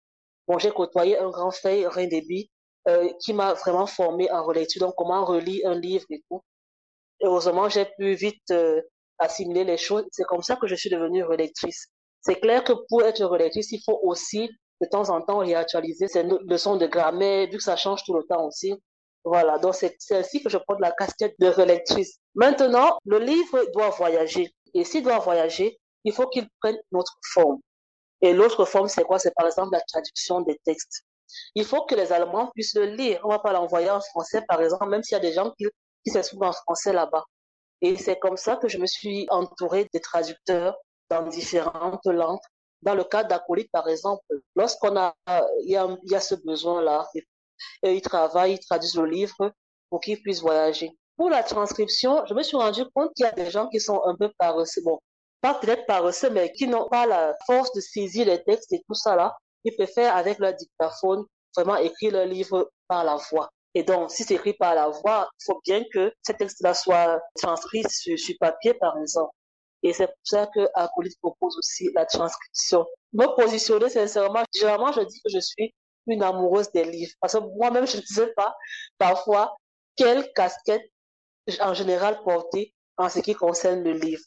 Bon, 0.46 0.58
j'ai 0.58 0.70
côtoyé 0.70 1.18
un 1.18 1.30
grand 1.30 1.50
frère, 1.50 1.92
Rein 1.92 2.06
Débit, 2.06 2.50
euh, 2.86 3.10
qui 3.20 3.34
m'a 3.34 3.54
vraiment 3.54 3.86
formé 3.86 4.30
en 4.30 4.44
relecture. 4.44 4.80
Donc, 4.80 4.94
comment 4.96 5.24
relire 5.24 5.68
un 5.68 5.78
livre 5.78 6.06
et 6.10 6.22
tout. 6.30 6.42
heureusement, 7.22 7.68
j'ai 7.68 7.86
pu 7.98 8.14
vite 8.14 8.52
assimiler 9.18 9.64
les 9.64 9.76
choses. 9.76 10.04
C'est 10.12 10.24
comme 10.24 10.42
ça 10.42 10.56
que 10.56 10.66
je 10.66 10.74
suis 10.74 10.90
devenue 10.90 11.24
relectrice. 11.24 11.88
C'est 12.20 12.40
clair 12.40 12.64
que 12.64 12.72
pour 12.88 13.02
être 13.02 13.24
relectrice, 13.24 13.72
il 13.72 13.80
faut 13.84 14.00
aussi 14.02 14.50
de 14.80 14.86
temps 14.86 15.10
en 15.10 15.20
temps 15.20 15.38
réactualiser 15.38 16.08
ses 16.08 16.22
leçons 16.22 16.76
de 16.76 16.86
grammaire, 16.86 17.48
vu 17.48 17.56
que 17.56 17.62
ça 17.62 17.76
change 17.76 18.02
tout 18.04 18.14
le 18.14 18.24
temps 18.24 18.46
aussi. 18.46 18.74
Voilà, 19.24 19.58
donc 19.58 19.74
c'est 19.74 19.96
ainsi 20.12 20.42
que 20.42 20.48
je 20.48 20.58
prends 20.58 20.78
la 20.78 20.92
casquette 20.92 21.34
de 21.38 21.48
relectrice. 21.48 22.18
Maintenant, 22.34 22.98
le 23.04 23.18
livre 23.18 23.64
doit 23.74 23.90
voyager. 23.90 24.54
Et 24.74 24.84
s'il 24.84 25.02
doit 25.02 25.18
voyager, 25.18 25.78
il 26.04 26.12
faut 26.12 26.28
qu'il 26.28 26.48
prenne 26.60 26.76
une 26.92 26.98
autre 26.98 27.14
forme. 27.32 27.58
Et 28.20 28.32
l'autre 28.32 28.64
forme, 28.64 28.88
c'est 28.88 29.04
quoi? 29.04 29.18
C'est 29.18 29.34
par 29.34 29.46
exemple 29.46 29.70
la 29.72 29.80
traduction 29.80 30.40
des 30.40 30.58
textes. 30.64 31.04
Il 31.54 31.64
faut 31.64 31.84
que 31.84 31.94
les 31.94 32.12
Allemands 32.12 32.50
puissent 32.54 32.74
le 32.74 32.86
lire. 32.86 33.20
On 33.24 33.28
va 33.28 33.38
pas 33.38 33.52
l'envoyer 33.52 33.90
en 33.90 34.00
français, 34.00 34.42
par 34.48 34.62
exemple, 34.62 34.88
même 34.88 35.02
s'il 35.02 35.14
y 35.14 35.20
a 35.20 35.20
des 35.20 35.32
gens 35.32 35.52
qui, 35.58 35.66
qui 36.04 36.10
s'expriment 36.10 36.44
en 36.44 36.52
français 36.52 36.92
là-bas. 36.92 37.24
Et 37.80 37.96
c'est 37.96 38.18
comme 38.18 38.36
ça 38.36 38.56
que 38.56 38.68
je 38.68 38.78
me 38.78 38.86
suis 38.86 39.26
entourée 39.30 39.88
de 39.92 39.98
traducteurs 39.98 40.76
dans 41.10 41.22
différentes 41.26 42.06
langues. 42.06 42.40
Dans 42.82 42.94
le 42.94 43.04
cas 43.04 43.24
d'Acolyte, 43.24 43.70
par 43.72 43.88
exemple, 43.88 44.22
lorsqu'on 44.54 44.96
a, 44.96 45.14
il 45.64 45.70
y 45.70 45.76
a, 45.76 45.88
y 46.04 46.14
a 46.14 46.20
ce 46.20 46.34
besoin-là, 46.36 47.08
ils 47.82 48.02
travaillent, 48.02 48.54
ils 48.54 48.60
traduisent 48.60 48.96
le 48.96 49.06
livre 49.06 49.52
pour 49.90 50.00
qu'ils 50.00 50.20
puissent 50.20 50.42
voyager. 50.42 50.90
Pour 51.16 51.30
la 51.30 51.42
transcription, 51.42 52.24
je 52.26 52.34
me 52.34 52.42
suis 52.42 52.56
rendu 52.56 52.84
compte 52.94 53.12
qu'il 53.14 53.26
y 53.26 53.28
a 53.28 53.32
des 53.32 53.50
gens 53.50 53.68
qui 53.68 53.80
sont 53.80 54.00
un 54.04 54.14
peu 54.14 54.30
paresseux. 54.38 54.82
Bon, 54.84 55.00
pas 55.40 55.54
peut-être 55.54 55.86
paresseux, 55.86 56.30
mais 56.30 56.52
qui 56.52 56.68
n'ont 56.68 56.88
pas 56.88 57.06
la 57.06 57.34
force 57.46 57.72
de 57.72 57.80
saisir 57.80 58.26
les 58.26 58.42
textes 58.44 58.72
et 58.72 58.82
tout 58.86 58.94
ça 58.94 59.16
là. 59.16 59.36
Ils 59.64 59.74
préfèrent, 59.74 60.14
avec 60.14 60.38
leur 60.38 60.54
dictaphone, 60.54 61.24
vraiment 61.56 61.76
écrire 61.76 62.12
le 62.12 62.24
livre 62.24 62.70
par 62.86 63.02
la 63.02 63.16
voix. 63.30 63.50
Et 63.78 63.84
donc, 63.84 64.10
si 64.10 64.24
c'est 64.24 64.34
écrit 64.34 64.54
par 64.54 64.74
la 64.74 64.88
voix, 64.88 65.30
il 65.40 65.44
faut 65.44 65.60
bien 65.64 65.84
que 65.92 66.12
ce 66.26 66.32
texte-là 66.32 66.74
soit 66.74 67.20
transcrit 67.40 67.84
sur, 67.88 68.18
sur, 68.18 68.34
papier, 68.40 68.74
par 68.74 68.98
exemple. 68.98 69.30
Et 69.84 69.92
c'est 69.92 70.08
pour 70.08 70.16
ça 70.24 70.48
que 70.52 70.66
Acolyte 70.74 71.16
propose 71.20 71.56
aussi 71.56 71.88
la 71.94 72.04
transcription. 72.04 72.84
Me 73.12 73.26
positionner 73.36 73.88
sincèrement, 73.88 74.42
généralement, 74.52 74.90
je 74.90 75.02
dis 75.02 75.20
que 75.24 75.30
je 75.30 75.38
suis 75.38 75.72
une 76.08 76.24
amoureuse 76.24 76.72
des 76.72 76.82
livres. 76.82 77.12
Parce 77.20 77.34
que 77.34 77.38
moi-même, 77.56 77.86
je 77.86 77.98
ne 77.98 78.02
sais 78.02 78.32
pas 78.34 78.52
parfois 78.98 79.56
quelle 79.94 80.28
casquette 80.32 80.90
en 81.60 81.72
général 81.72 82.20
porter 82.24 82.74
en 82.96 83.08
ce 83.08 83.20
qui 83.20 83.34
concerne 83.34 83.84
le 83.84 83.92
livre. 83.92 84.24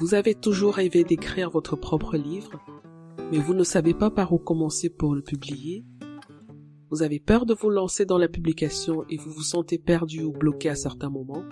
Vous 0.00 0.14
avez 0.14 0.34
toujours 0.34 0.74
rêvé 0.74 1.04
d'écrire 1.04 1.50
votre 1.50 1.76
propre 1.76 2.16
livre, 2.16 2.58
mais 3.34 3.40
vous 3.40 3.54
ne 3.54 3.64
savez 3.64 3.94
pas 3.94 4.12
par 4.12 4.32
où 4.32 4.38
commencer 4.38 4.88
pour 4.88 5.12
le 5.12 5.20
publier. 5.20 5.84
Vous 6.88 7.02
avez 7.02 7.18
peur 7.18 7.46
de 7.46 7.54
vous 7.54 7.68
lancer 7.68 8.06
dans 8.06 8.16
la 8.16 8.28
publication 8.28 9.04
et 9.10 9.16
vous 9.16 9.32
vous 9.32 9.42
sentez 9.42 9.76
perdu 9.76 10.22
ou 10.22 10.30
bloqué 10.30 10.68
à 10.68 10.76
certains 10.76 11.10
moments. 11.10 11.42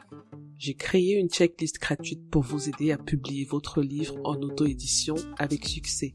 J'ai 0.56 0.74
créé 0.74 1.14
une 1.14 1.28
checklist 1.28 1.80
gratuite 1.80 2.30
pour 2.30 2.42
vous 2.44 2.68
aider 2.68 2.92
à 2.92 2.98
publier 2.98 3.44
votre 3.46 3.82
livre 3.82 4.14
en 4.22 4.36
auto-édition 4.36 5.16
avec 5.40 5.66
succès. 5.66 6.14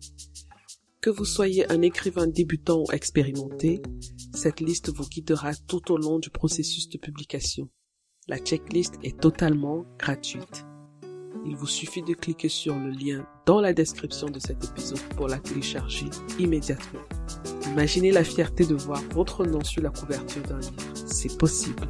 Que 1.01 1.09
vous 1.09 1.25
soyez 1.25 1.69
un 1.69 1.81
écrivain 1.81 2.27
débutant 2.27 2.83
ou 2.83 2.91
expérimenté, 2.93 3.81
cette 4.33 4.61
liste 4.61 4.89
vous 4.95 5.09
guidera 5.09 5.53
tout 5.53 5.91
au 5.91 5.97
long 5.97 6.19
du 6.19 6.29
processus 6.29 6.87
de 6.87 6.97
publication. 6.97 7.67
La 8.29 8.37
checklist 8.37 8.93
est 9.03 9.19
totalement 9.19 9.83
gratuite. 9.99 10.65
Il 11.45 11.57
vous 11.57 11.67
suffit 11.67 12.03
de 12.03 12.13
cliquer 12.13 12.47
sur 12.47 12.79
le 12.79 12.91
lien 12.91 13.27
dans 13.47 13.61
la 13.61 13.71
description 13.71 14.29
de 14.29 14.39
cet 14.39 14.61
épisode 14.65 14.99
pour 15.15 15.29
la 15.29 15.37
télécharger 15.37 16.07
immédiatement. 16.37 16.99
Imaginez 17.71 18.11
la 18.11 18.25
fierté 18.25 18.65
de 18.65 18.75
voir 18.75 19.01
votre 19.13 19.45
nom 19.45 19.63
sur 19.63 19.81
la 19.81 19.89
couverture 19.89 20.43
d'un 20.43 20.59
livre. 20.59 20.93
C'est 21.05 21.37
possible. 21.37 21.87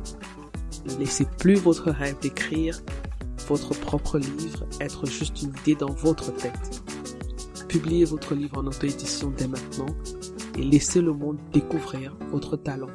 Ne 0.85 0.95
laissez 0.99 1.25
plus 1.39 1.55
votre 1.55 1.89
rêve 1.89 2.17
d'écrire 2.21 2.79
votre 3.47 3.71
propre 3.79 4.19
livre 4.19 4.65
être 4.79 5.07
juste 5.07 5.41
une 5.41 5.49
idée 5.61 5.75
dans 5.75 5.91
votre 5.91 6.31
tête. 6.35 6.83
Publiez 7.67 8.05
votre 8.05 8.35
livre 8.35 8.59
en 8.59 8.67
auto-édition 8.67 9.33
dès 9.35 9.47
maintenant 9.47 9.95
et 10.59 10.63
laissez 10.63 11.01
le 11.01 11.13
monde 11.13 11.39
découvrir 11.53 12.15
votre 12.29 12.55
talent. 12.55 12.91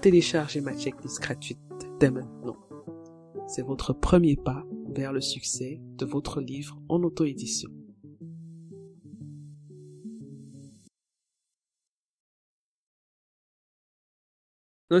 Téléchargez 0.00 0.60
ma 0.60 0.76
checklist 0.76 1.20
gratuite 1.20 1.58
dès 1.98 2.10
maintenant. 2.10 2.56
C'est 3.48 3.66
votre 3.66 3.92
premier 3.94 4.36
pas 4.36 4.64
vers 4.94 5.12
le 5.12 5.20
succès 5.20 5.80
de 5.96 6.06
votre 6.06 6.40
livre 6.40 6.78
en 6.88 7.02
auto-édition. 7.02 7.70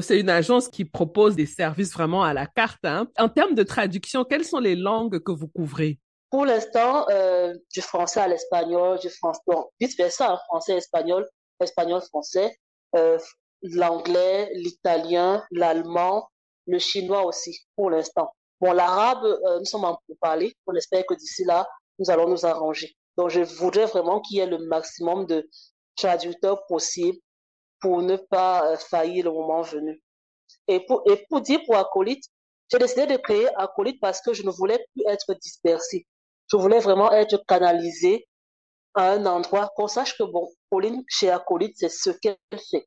C'est 0.00 0.20
une 0.20 0.30
agence 0.30 0.68
qui 0.68 0.84
propose 0.84 1.34
des 1.34 1.46
services 1.46 1.92
vraiment 1.92 2.22
à 2.22 2.32
la 2.32 2.46
carte. 2.46 2.84
Hein. 2.84 3.08
En 3.18 3.28
termes 3.28 3.54
de 3.54 3.64
traduction, 3.64 4.24
quelles 4.24 4.44
sont 4.44 4.60
les 4.60 4.76
langues 4.76 5.18
que 5.18 5.32
vous 5.32 5.48
couvrez? 5.48 5.98
Pour 6.30 6.46
l'instant, 6.46 7.08
euh, 7.10 7.54
du 7.74 7.80
français 7.80 8.20
à 8.20 8.28
l'espagnol, 8.28 9.00
du 9.00 9.10
français, 9.10 9.40
bon, 9.48 9.66
vice 9.80 9.96
versa, 9.96 10.32
hein, 10.32 10.38
français, 10.46 10.76
espagnol, 10.76 11.28
espagnol, 11.60 12.00
français, 12.02 12.56
euh, 12.94 13.18
l'anglais, 13.62 14.48
l'italien, 14.54 15.44
l'allemand, 15.50 16.28
le 16.68 16.78
chinois 16.78 17.24
aussi, 17.24 17.58
pour 17.74 17.90
l'instant. 17.90 18.32
Bon, 18.60 18.70
l'arabe, 18.72 19.24
euh, 19.24 19.58
nous 19.58 19.64
sommes 19.64 19.84
en 19.84 19.98
pour 20.06 20.16
parler. 20.20 20.54
On 20.68 20.74
espère 20.76 21.04
que 21.04 21.14
d'ici 21.14 21.44
là, 21.44 21.66
nous 21.98 22.10
allons 22.10 22.28
nous 22.28 22.46
arranger. 22.46 22.94
Donc, 23.16 23.30
je 23.30 23.40
voudrais 23.40 23.86
vraiment 23.86 24.20
qu'il 24.20 24.36
y 24.36 24.40
ait 24.40 24.46
le 24.46 24.58
maximum 24.58 25.26
de 25.26 25.48
traducteurs 25.96 26.64
possibles 26.68 27.18
pour 27.80 28.02
ne 28.02 28.16
pas 28.16 28.72
euh, 28.72 28.76
faillir 28.76 29.24
le 29.24 29.32
moment 29.32 29.62
venu. 29.62 30.02
Et 30.68 30.80
pour, 30.86 31.02
et 31.10 31.24
pour 31.28 31.40
dire 31.40 31.60
pour 31.66 31.76
Acolyte, 31.76 32.24
j'ai 32.70 32.78
décidé 32.78 33.06
de 33.06 33.16
créer 33.16 33.48
Acolyte 33.56 34.00
parce 34.00 34.20
que 34.20 34.32
je 34.32 34.42
ne 34.42 34.50
voulais 34.50 34.78
plus 34.92 35.04
être 35.08 35.34
dispersé. 35.34 36.06
Je 36.50 36.56
voulais 36.56 36.78
vraiment 36.78 37.10
être 37.12 37.42
canalisé 37.46 38.26
à 38.94 39.12
un 39.12 39.26
endroit 39.26 39.70
qu'on 39.74 39.88
sache 39.88 40.16
que, 40.16 40.24
bon, 40.24 40.48
Pauline, 40.68 41.02
chez 41.08 41.30
Acolyte, 41.30 41.76
c'est 41.76 41.88
ce 41.88 42.10
qu'elle 42.10 42.36
fait. 42.70 42.86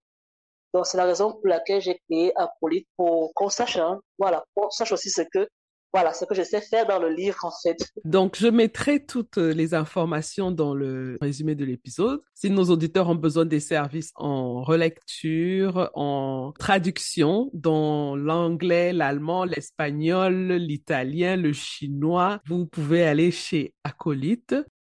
Donc, 0.74 0.86
c'est 0.86 0.98
la 0.98 1.06
raison 1.06 1.34
pour 1.34 1.48
laquelle 1.48 1.82
j'ai 1.82 2.00
créé 2.10 2.32
Acolyte 2.36 2.88
pour 2.98 3.34
qu'on 3.34 3.50
sache, 3.50 3.78
hein, 3.78 4.00
voilà, 4.18 4.44
qu'on 4.56 4.70
sache 4.70 4.92
aussi 4.92 5.10
ce 5.10 5.22
que 5.22 5.48
voilà 5.94 6.14
ce 6.14 6.26
que 6.26 6.34
je 6.34 6.42
sais 6.42 6.62
faire 6.62 6.88
dans 6.88 7.00
le 7.00 7.10
livre 7.10 7.38
en 7.44 7.52
fait. 7.62 7.78
Donc 8.04 8.36
je 8.38 8.48
mettrai 8.48 9.06
toutes 9.06 9.38
les 9.38 9.74
informations 9.74 10.52
dans 10.52 10.74
le 10.74 11.18
résumé 11.22 11.54
de 11.54 11.66
l'épisode. 11.66 12.22
Si 12.34 12.50
nos 12.50 12.66
auditeurs 12.66 13.10
ont 13.10 13.16
besoin 13.16 13.46
des 13.46 13.60
services 13.60 14.12
en 14.16 14.62
relecture, 14.64 15.92
en 15.94 16.52
traduction 16.58 17.52
dans 17.54 18.16
l'anglais, 18.16 18.92
l'allemand, 18.92 19.46
l'espagnol, 19.46 20.54
l'italien, 20.54 21.36
le 21.36 21.54
chinois, 21.54 22.42
vous 22.48 22.66
pouvez 22.66 23.04
aller 23.04 23.30
chez 23.30 23.76
Acolyte 23.84 24.56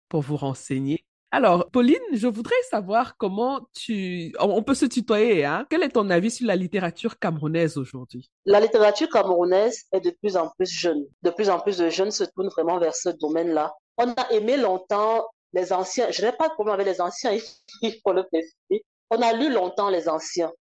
pour 0.09 0.23
vous 0.23 0.37
renseigner. 0.37 1.05
Alors, 1.37 1.69
Pauline, 1.73 1.99
je 2.13 2.29
voudrais 2.29 2.63
savoir 2.71 3.17
comment 3.17 3.67
tu... 3.75 4.33
On 4.39 4.63
peut 4.63 4.77
se 4.77 4.87
tutoyer, 4.87 5.45
hein? 5.45 5.67
Quel 5.69 5.83
est 5.83 5.89
ton 5.89 6.09
avis 6.09 6.31
sur 6.31 6.47
la 6.47 6.55
littérature 6.55 7.19
camerounaise 7.19 7.77
aujourd'hui? 7.77 8.31
La 8.47 8.61
littérature 8.61 9.09
camerounaise 9.09 9.83
est 9.91 9.99
de 10.01 10.11
plus 10.11 10.37
en 10.37 10.49
plus 10.57 10.71
jeune. 10.71 11.05
De 11.23 11.31
plus 11.31 11.51
en 11.51 11.59
plus 11.59 11.79
de 11.79 11.91
jeunes 11.91 12.13
se 12.13 12.23
tournent 12.23 12.51
vraiment 12.51 12.79
vers 12.79 12.95
ce 12.95 13.09
domaine-là. 13.09 13.75
On 13.99 14.13
a 14.13 14.31
aimé 14.31 14.57
longtemps 14.57 15.27
les 15.53 15.73
anciens. 15.73 16.09
Je 16.13 16.25
n'ai 16.25 16.31
pas 16.31 16.47
de 16.47 16.55
problème 16.55 16.75
avec 16.75 16.87
les 16.87 17.01
anciens, 17.01 17.37
il 17.83 18.01
faut 18.05 18.13
le 18.13 18.23
préciser. 18.23 18.85
On 19.11 19.21
a 19.21 19.33
lu 19.33 19.53
longtemps 19.53 19.91
les 19.91 20.09
anciens. 20.09 20.53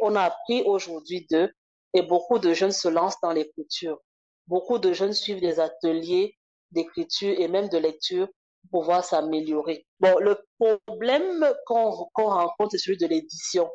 On 0.00 0.16
a 0.16 0.22
appris 0.22 0.62
aujourd'hui 0.62 1.26
d'eux 1.30 1.50
et 1.92 2.00
beaucoup 2.00 2.38
de 2.38 2.54
jeunes 2.54 2.72
se 2.72 2.88
lancent 2.88 3.20
dans 3.22 3.32
l'écriture. 3.32 3.98
Beaucoup 4.46 4.78
de 4.78 4.94
jeunes 4.94 5.12
suivent 5.12 5.42
des 5.42 5.60
ateliers 5.60 6.38
d'écriture 6.70 7.34
et 7.38 7.48
même 7.48 7.68
de 7.68 7.76
lecture 7.76 8.28
pouvoir 8.70 9.04
s'améliorer. 9.04 9.86
Bon, 10.00 10.18
le 10.18 10.38
problème 10.58 11.52
qu'on 11.66 11.90
rencontre, 11.90 12.72
c'est 12.72 12.78
celui 12.78 12.98
de 12.98 13.06
l'édition. 13.06 13.70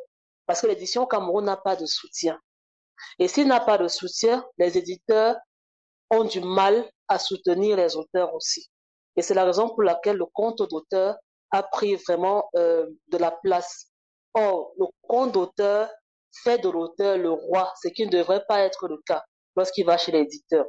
Parce 0.46 0.62
que 0.62 0.68
l'édition 0.68 1.04
au 1.04 1.08
Cameroun 1.08 1.46
n'a 1.46 1.58
pas 1.58 1.76
de 1.76 1.86
soutien. 1.86 2.40
Et 3.20 3.28
s'il 3.28 3.48
n'a 3.48 3.60
pas 3.60 3.78
de 3.78 3.88
soutien, 3.88 4.46
les 4.58 4.78
éditeurs 4.78 5.36
ont 6.10 6.24
du 6.24 6.42
mal 6.42 6.90
à 7.08 7.20
soutenir 7.20 7.78
les 7.78 7.96
auteurs 7.96 8.34
aussi. 8.34 8.70
Et 9.16 9.22
c'est 9.22 9.34
la 9.34 9.46
raison 9.46 9.70
pour 9.70 9.84
laquelle 9.84 10.18
le 10.18 10.26
compte 10.26 10.62
d'auteur 10.70 11.16
a 11.52 11.64
pris 11.64 11.96
vraiment 11.96 12.50
euh, 12.56 12.88
de 13.08 13.18
la 13.18 13.32
place. 13.32 13.88
Or, 14.34 14.72
le 14.78 14.86
compte 15.02 15.34
d'auteur 15.34 15.90
fait 16.44 16.60
de 16.60 16.70
l'auteur 16.70 17.18
le 17.18 17.32
roi, 17.32 17.74
ce 17.82 17.90
qui 17.90 18.06
ne 18.06 18.12
devrait 18.12 18.46
pas 18.48 18.62
être 18.62 18.88
le 18.88 18.98
cas 19.06 19.24
lorsqu'il 19.56 19.86
va 19.86 19.98
chez 19.98 20.12
l'éditeur. 20.12 20.66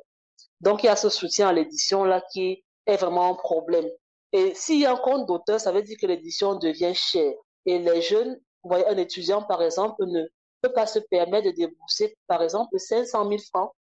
Donc, 0.61 0.83
il 0.83 0.87
y 0.87 0.89
a 0.89 0.97
ce 0.97 1.09
soutien 1.09 1.49
à 1.49 1.53
l'édition 1.53 2.05
là 2.05 2.23
qui 2.33 2.65
est 2.87 2.97
vraiment 2.97 3.31
un 3.31 3.35
problème. 3.35 3.89
Et 4.33 4.55
s'il 4.55 4.81
y 4.81 4.87
a 4.87 4.93
un 4.93 4.97
compte 4.97 5.27
d'auteur, 5.27 5.61
ça 5.61 5.73
veut 5.73 5.83
dire 5.83 5.97
que 6.01 6.07
l'édition 6.07 6.55
devient 6.57 6.95
chère. 6.95 7.35
Et 7.67 7.79
les 7.79 8.01
jeunes, 8.01 8.41
vous 8.63 8.71
voyez, 8.71 8.87
un 8.87 8.97
étudiant, 8.97 9.43
par 9.43 9.63
exemple, 9.63 10.05
ne 10.07 10.25
peut 10.63 10.73
pas 10.73 10.87
se 10.87 10.99
permettre 10.99 11.47
de 11.47 11.53
débourser, 11.53 12.17
par 12.27 12.43
exemple, 12.43 12.79
500 12.79 13.29
000 13.29 13.41
francs 13.51 13.73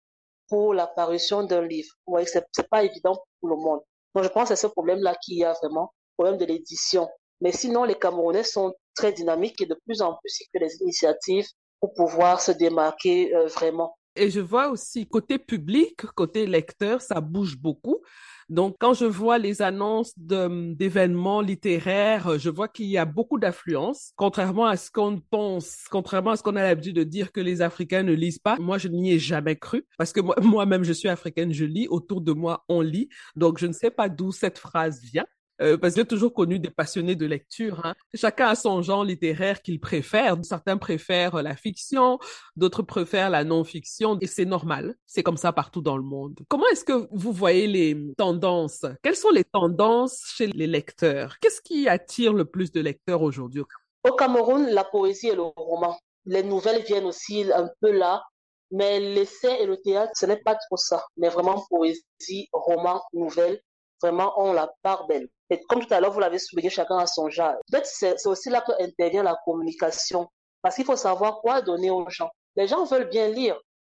pour 0.49 0.75
l'apparition 0.75 1.45
d'un 1.45 1.65
livre. 1.65 1.95
Ouais, 2.07 2.27
c'est, 2.27 2.45
c'est 2.53 2.69
pas 2.69 2.83
évident 2.83 3.15
pour 3.41 3.51
le 3.51 3.57
monde. 3.57 3.81
Donc, 4.15 4.25
je 4.25 4.29
pense 4.29 4.49
que 4.49 4.55
c'est 4.57 4.67
ce 4.67 4.67
problème-là 4.67 5.15
qu'il 5.23 5.39
y 5.39 5.45
a 5.45 5.53
vraiment, 5.63 5.93
problème 6.17 6.39
de 6.39 6.45
l'édition. 6.45 7.09
Mais 7.41 7.53
sinon, 7.53 7.85
les 7.85 7.95
Camerounais 7.95 8.43
sont 8.43 8.75
très 8.95 9.13
dynamiques 9.13 9.61
et 9.61 9.67
de 9.67 9.79
plus 9.87 10.03
en 10.03 10.15
plus, 10.15 10.41
ils 10.41 10.61
des 10.61 10.77
initiatives 10.83 11.47
pour 11.81 11.95
pouvoir 11.95 12.41
se 12.41 12.53
démarquer 12.53 13.35
euh, 13.35 13.47
vraiment. 13.47 13.97
Et 14.17 14.29
je 14.29 14.41
vois 14.41 14.69
aussi 14.69 15.07
côté 15.07 15.39
public, 15.39 16.05
côté 16.15 16.47
lecteur, 16.47 17.01
ça 17.01 17.21
bouge 17.21 17.57
beaucoup. 17.57 18.03
Donc, 18.51 18.77
quand 18.81 18.95
je 18.95 19.05
vois 19.05 19.39
les 19.39 19.63
annonces 19.63 20.13
d'événements 20.19 21.41
littéraires, 21.41 22.37
je 22.37 22.51
vois 22.51 22.67
qu'il 22.67 22.87
y 22.87 22.99
a 22.99 23.05
beaucoup 23.05 23.39
d'affluence, 23.39 24.13
contrairement 24.17 24.67
à 24.67 24.77
ce 24.77 24.91
qu'on 24.91 25.21
pense, 25.31 25.85
contrairement 25.89 26.33
à 26.33 26.37
ce 26.37 26.43
qu'on 26.43 26.57
a 26.57 26.63
l'habitude 26.63 26.97
de 26.97 27.05
dire 27.05 27.31
que 27.31 27.41
les 27.41 27.63
Africains 27.63 28.03
ne 28.03 28.13
lisent 28.13 28.41
pas. 28.41 28.57
Moi, 28.59 28.77
je 28.79 28.89
n'y 28.89 29.13
ai 29.13 29.21
jamais 29.21 29.55
cru 29.55 29.87
parce 29.97 30.13
que 30.13 30.21
moi-même, 30.43 30.83
je 30.83 30.93
suis 30.93 31.09
africaine, 31.09 31.53
je 31.53 31.65
lis. 31.65 31.87
Autour 31.89 32.23
de 32.23 32.33
moi, 32.33 32.65
on 32.69 32.81
lit. 32.81 33.09
Donc, 33.37 33.59
je 33.59 33.69
ne 33.69 33.73
sais 33.73 33.91
pas 33.91 34.09
d'où 34.09 34.33
cette 34.33 34.59
phrase 34.59 35.01
vient. 35.01 35.27
Euh, 35.61 35.77
parce 35.77 35.95
que 35.95 36.01
j'ai 36.01 36.07
toujours 36.07 36.33
connu 36.33 36.59
des 36.59 36.71
passionnés 36.71 37.17
de 37.17 37.27
lecture. 37.27 37.85
Hein. 37.85 37.95
Chacun 38.15 38.49
a 38.49 38.55
son 38.55 38.81
genre 38.83 39.05
littéraire 39.05 39.61
qu'il 39.63 39.79
préfère. 39.79 40.37
Certains 40.43 40.79
préfèrent 40.79 41.43
la 41.43 41.55
fiction, 41.55 42.19
d'autres 42.57 42.83
préfèrent 42.83 43.31
la 43.31 43.45
non-fiction, 43.45 44.19
et 44.21 44.27
c'est 44.27 44.47
normal. 44.47 44.95
C'est 45.07 45.23
comme 45.23 45.37
ça 45.37 45.53
partout 45.53 45.83
dans 45.83 45.97
le 45.97 46.03
monde. 46.03 46.39
Comment 46.49 46.67
est-ce 46.69 46.85
que 46.85 47.09
vous 47.11 47.33
voyez 47.33 47.67
les 47.67 48.15
tendances? 48.17 48.87
Quelles 49.03 49.17
sont 49.17 49.31
les 49.31 49.45
tendances 49.45 50.23
chez 50.35 50.47
les 50.47 50.67
lecteurs? 50.67 51.39
Qu'est-ce 51.41 51.61
qui 51.61 51.89
attire 51.89 52.33
le 52.33 52.45
plus 52.45 52.73
de 52.73 52.81
lecteurs 52.81 53.23
aujourd'hui? 53.23 53.63
Au 54.09 54.13
Cameroun, 54.13 54.67
la 54.69 54.85
poésie 54.85 55.29
et 55.29 55.35
le 55.35 55.43
roman. 55.43 55.99
Les 56.25 56.43
nouvelles 56.43 56.83
viennent 56.85 57.05
aussi 57.05 57.45
un 57.53 57.69
peu 57.81 57.91
là, 57.91 58.23
mais 58.71 58.99
l'essai 58.99 59.59
et 59.61 59.67
le 59.67 59.77
théâtre, 59.77 60.13
ce 60.15 60.25
n'est 60.25 60.41
pas 60.41 60.55
trop 60.55 60.77
ça. 60.77 61.05
Mais 61.19 61.29
vraiment 61.29 61.65
poésie, 61.69 62.49
roman, 62.53 63.03
nouvelles, 63.13 63.61
vraiment 64.01 64.41
ont 64.41 64.55
la 64.55 64.73
part 64.83 65.07
belle. 65.07 65.29
Et 65.51 65.61
comme 65.69 65.85
tout 65.85 65.93
à 65.93 66.01
l'heure, 66.01 66.13
vous 66.13 66.21
l'avez 66.21 66.39
souligné, 66.39 66.71
chacun 66.71 66.97
a 66.99 67.07
son 67.07 67.29
genre. 67.29 67.55
Peut-être 67.71 67.87
c'est 67.87 68.27
aussi 68.27 68.49
là 68.51 68.61
que 68.61 68.73
intervient 68.83 69.23
la 69.23 69.37
communication. 69.45 70.29
Parce 70.63 70.77
qu'il 70.77 70.85
faut 70.85 70.97
savoir 70.97 71.41
quoi 71.41 71.61
donner 71.63 71.91
aux 71.91 72.09
gens. 72.09 72.31
Les 72.57 72.69
gens 72.69 72.85
veulent 72.85 73.09
bien 73.09 73.29
lire, 73.29 73.59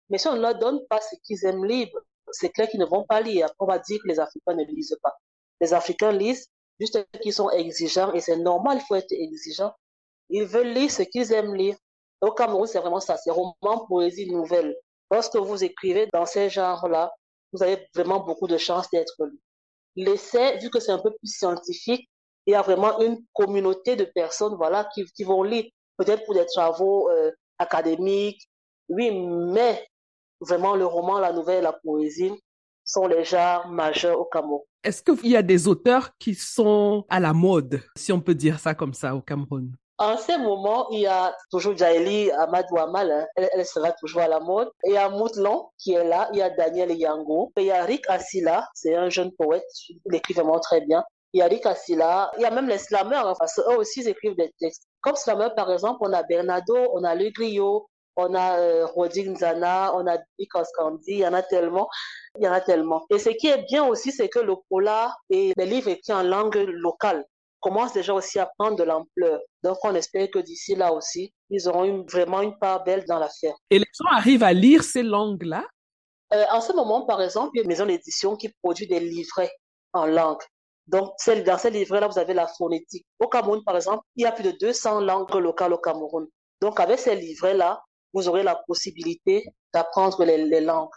mais 0.09 0.19
si 0.19 0.29
on 0.29 0.35
ne 0.35 0.41
leur 0.41 0.57
donne 0.57 0.81
pas 0.89 1.01
ce 1.01 1.17
qu'ils 1.25 1.45
aiment 1.47 1.65
lire, 1.65 1.89
c'est 2.33 2.51
clair 2.51 2.69
qu'ils 2.69 2.81
ne 2.81 2.85
vont 2.85 3.05
pas 3.05 3.21
lire. 3.21 3.49
On 3.59 3.67
va 3.67 3.79
dire 3.79 3.99
que 4.03 4.09
les 4.09 4.21
Africains 4.21 4.55
ne 4.55 4.65
lisent 4.65 4.99
pas. 5.03 5.17
Les 5.61 5.73
Africains 5.73 6.13
lisent 6.13 6.49
juste 6.79 7.07
qu'ils 7.21 7.33
sont 7.33 7.51
exigeants 7.51 8.13
et 8.13 8.21
c'est 8.21 8.37
normal, 8.37 8.79
il 8.81 8.87
faut 8.87 8.95
être 8.95 9.13
exigeant. 9.13 9.73
Ils 10.29 10.45
veulent 10.45 10.73
lire 10.73 10.91
ce 10.91 11.03
qu'ils 11.03 11.33
aiment 11.33 11.55
lire. 11.55 11.77
Au 12.21 12.33
Cameroun, 12.33 12.67
c'est 12.67 12.79
vraiment 12.79 13.01
ça, 13.01 13.17
c'est 13.17 13.31
roman, 13.31 13.87
poésie, 13.89 14.31
nouvelle. 14.31 14.77
Lorsque 15.11 15.37
vous 15.37 15.65
écrivez 15.65 16.09
dans 16.13 16.27
ces 16.27 16.51
genres-là, 16.51 17.13
vous 17.53 17.63
avez 17.63 17.89
vraiment 17.95 18.21
beaucoup 18.21 18.47
de 18.47 18.59
chances 18.59 18.91
d'être 18.91 19.25
lu. 19.25 19.41
L'essai, 19.97 20.59
vu 20.59 20.71
que 20.71 20.81
c'est 20.81 20.93
un 20.93 20.99
peu 20.99 21.11
plus 21.11 21.33
scientifique, 21.33 22.09
il 22.47 22.53
y 22.53 22.55
a 22.55 22.63
vraiment 22.63 23.01
une 23.01 23.19
communauté 23.33 23.97
de 23.97 24.05
personnes 24.05 24.55
voilà, 24.57 24.89
qui, 24.95 25.05
qui 25.15 25.25
vont 25.25 25.43
lire, 25.43 25.65
peut-être 25.97 26.25
pour 26.25 26.35
des 26.35 26.47
travaux 26.47 27.11
euh, 27.11 27.31
académiques, 27.59 28.49
oui, 28.89 29.11
mais 29.13 29.87
vraiment 30.41 30.75
le 30.75 30.87
roman, 30.87 31.19
la 31.19 31.33
nouvelle, 31.33 31.65
la 31.65 31.73
poésie 31.73 32.33
sont 32.85 33.07
les 33.07 33.25
genres 33.25 33.69
majeurs 33.69 34.19
au 34.19 34.25
Cameroun. 34.25 34.63
Est-ce 34.83 35.03
qu'il 35.03 35.31
y 35.31 35.37
a 35.37 35.43
des 35.43 35.69
auteurs 35.69 36.17
qui 36.19 36.35
sont 36.35 37.05
à 37.09 37.21
la 37.21 37.33
mode, 37.33 37.83
si 37.97 38.13
on 38.13 38.21
peut 38.21 38.35
dire 38.35 38.59
ça 38.59 38.75
comme 38.75 38.95
ça, 38.95 39.15
au 39.15 39.21
Cameroun? 39.21 39.73
En 40.01 40.17
ce 40.17 40.39
moment, 40.39 40.89
il 40.91 41.01
y 41.01 41.07
a 41.07 41.37
toujours 41.51 41.77
Jaeli 41.77 42.31
Amadou 42.31 42.79
Amal, 42.79 43.13
hein. 43.13 43.27
elle, 43.37 43.67
sera 43.67 43.93
toujours 43.93 44.23
à 44.23 44.29
la 44.29 44.41
mode. 44.41 44.71
Il 44.85 44.93
y 44.93 44.97
a 44.97 45.11
Moutlon 45.11 45.69
qui 45.77 45.93
est 45.93 46.05
là, 46.05 46.31
il 46.33 46.39
y 46.39 46.43
a 46.43 46.49
Daniel 46.49 46.91
Yango, 46.93 47.53
il 47.59 47.65
y 47.65 47.71
a 47.71 47.85
Rick 47.85 48.09
Asila, 48.09 48.67
c'est 48.73 48.95
un 48.95 49.11
jeune 49.11 49.31
poète, 49.33 49.63
il 49.91 50.15
écrit 50.15 50.33
vraiment 50.33 50.59
très 50.59 50.81
bien. 50.81 51.05
Il 51.35 51.41
y 51.41 51.43
a 51.43 51.47
Rick 51.47 51.67
Asila, 51.67 52.31
il 52.39 52.43
y 52.43 52.47
a 52.47 52.51
même 52.51 52.67
les 52.67 52.79
slameurs, 52.79 53.29
hein, 53.29 53.35
parce 53.39 53.55
qu'eux 53.55 53.77
aussi 53.77 54.01
ils 54.01 54.09
écrivent 54.09 54.37
des 54.37 54.55
textes. 54.59 54.85
Comme 55.03 55.17
slameurs, 55.17 55.55
par 55.55 55.71
exemple, 55.71 55.99
on 56.01 56.13
a 56.15 56.23
Bernardo, 56.23 56.77
on 56.95 57.05
a 57.05 57.15
Le 57.15 57.29
Griot, 57.29 57.87
on 58.17 58.35
a 58.35 58.59
euh, 58.59 58.87
Rodin 58.87 59.37
Zana, 59.37 59.95
on 59.95 60.07
a 60.07 60.17
Dick 60.39 60.55
Oskandi, 60.55 61.13
il 61.13 61.19
y 61.19 61.27
en 61.27 61.35
a 61.35 61.43
tellement, 61.43 61.91
il 62.39 62.45
y 62.45 62.49
en 62.49 62.53
a 62.53 62.63
tellement. 62.63 63.05
Et 63.11 63.19
ce 63.19 63.29
qui 63.29 63.49
est 63.49 63.65
bien 63.65 63.85
aussi, 63.85 64.13
c'est 64.13 64.31
que 64.31 64.39
le 64.39 64.55
polar 64.71 65.15
et 65.29 65.53
les 65.59 65.67
livres 65.67 65.89
écrits 65.89 66.15
en 66.15 66.23
langue 66.23 66.57
locale 66.57 67.27
commencent 67.61 67.93
déjà 67.93 68.15
aussi 68.15 68.39
à 68.39 68.51
prendre 68.59 68.77
de 68.77 68.83
l'ampleur. 68.83 69.41
Donc, 69.63 69.79
on 69.85 69.95
espère 69.95 70.31
que 70.31 70.39
d'ici 70.39 70.75
là 70.75 70.93
aussi, 70.93 71.33
ils 71.51 71.69
auront 71.69 72.05
vraiment 72.11 72.41
une 72.41 72.59
part 72.59 72.83
belle 72.85 73.05
dans 73.07 73.19
l'affaire. 73.19 73.55
Et 73.71 73.79
les 73.79 73.87
gens 73.93 74.11
arrivent 74.11 74.43
à 74.43 74.53
lire 74.53 74.83
ces 74.83 75.03
langues-là? 75.03 75.67
Euh, 76.33 76.45
En 76.51 76.61
ce 76.61 76.73
moment, 76.73 77.07
par 77.07 77.21
exemple, 77.23 77.51
il 77.55 77.59
y 77.59 77.61
a 77.61 77.63
une 77.65 77.69
maison 77.69 77.87
d'édition 77.87 78.37
qui 78.37 78.51
produit 78.63 78.87
des 78.87 79.01
livrets 79.01 79.53
en 79.93 80.07
langue. 80.07 80.43
Donc, 80.87 81.13
dans 81.47 81.59
ces 81.59 81.71
livrets-là, 81.71 82.09
vous 82.09 82.19
avez 82.19 82.35
la 82.35 82.47
phonétique. 82.47 83.07
Au 83.19 83.29
Cameroun, 83.29 83.63
par 83.65 83.77
exemple, 83.77 84.03
il 84.17 84.25
y 84.25 84.27
a 84.27 84.33
plus 84.33 84.45
de 84.45 84.53
200 84.53 85.01
langues 85.01 85.33
locales 85.35 85.73
au 85.73 85.79
Cameroun. 85.79 86.27
Donc, 86.61 86.81
avec 86.81 86.99
ces 86.99 87.15
livrets-là, 87.15 87.81
vous 88.13 88.29
aurez 88.29 88.43
la 88.43 88.57
possibilité 88.67 89.45
d'apprendre 89.73 90.25
les, 90.25 90.45
les, 90.45 90.61
langues. 90.61 90.91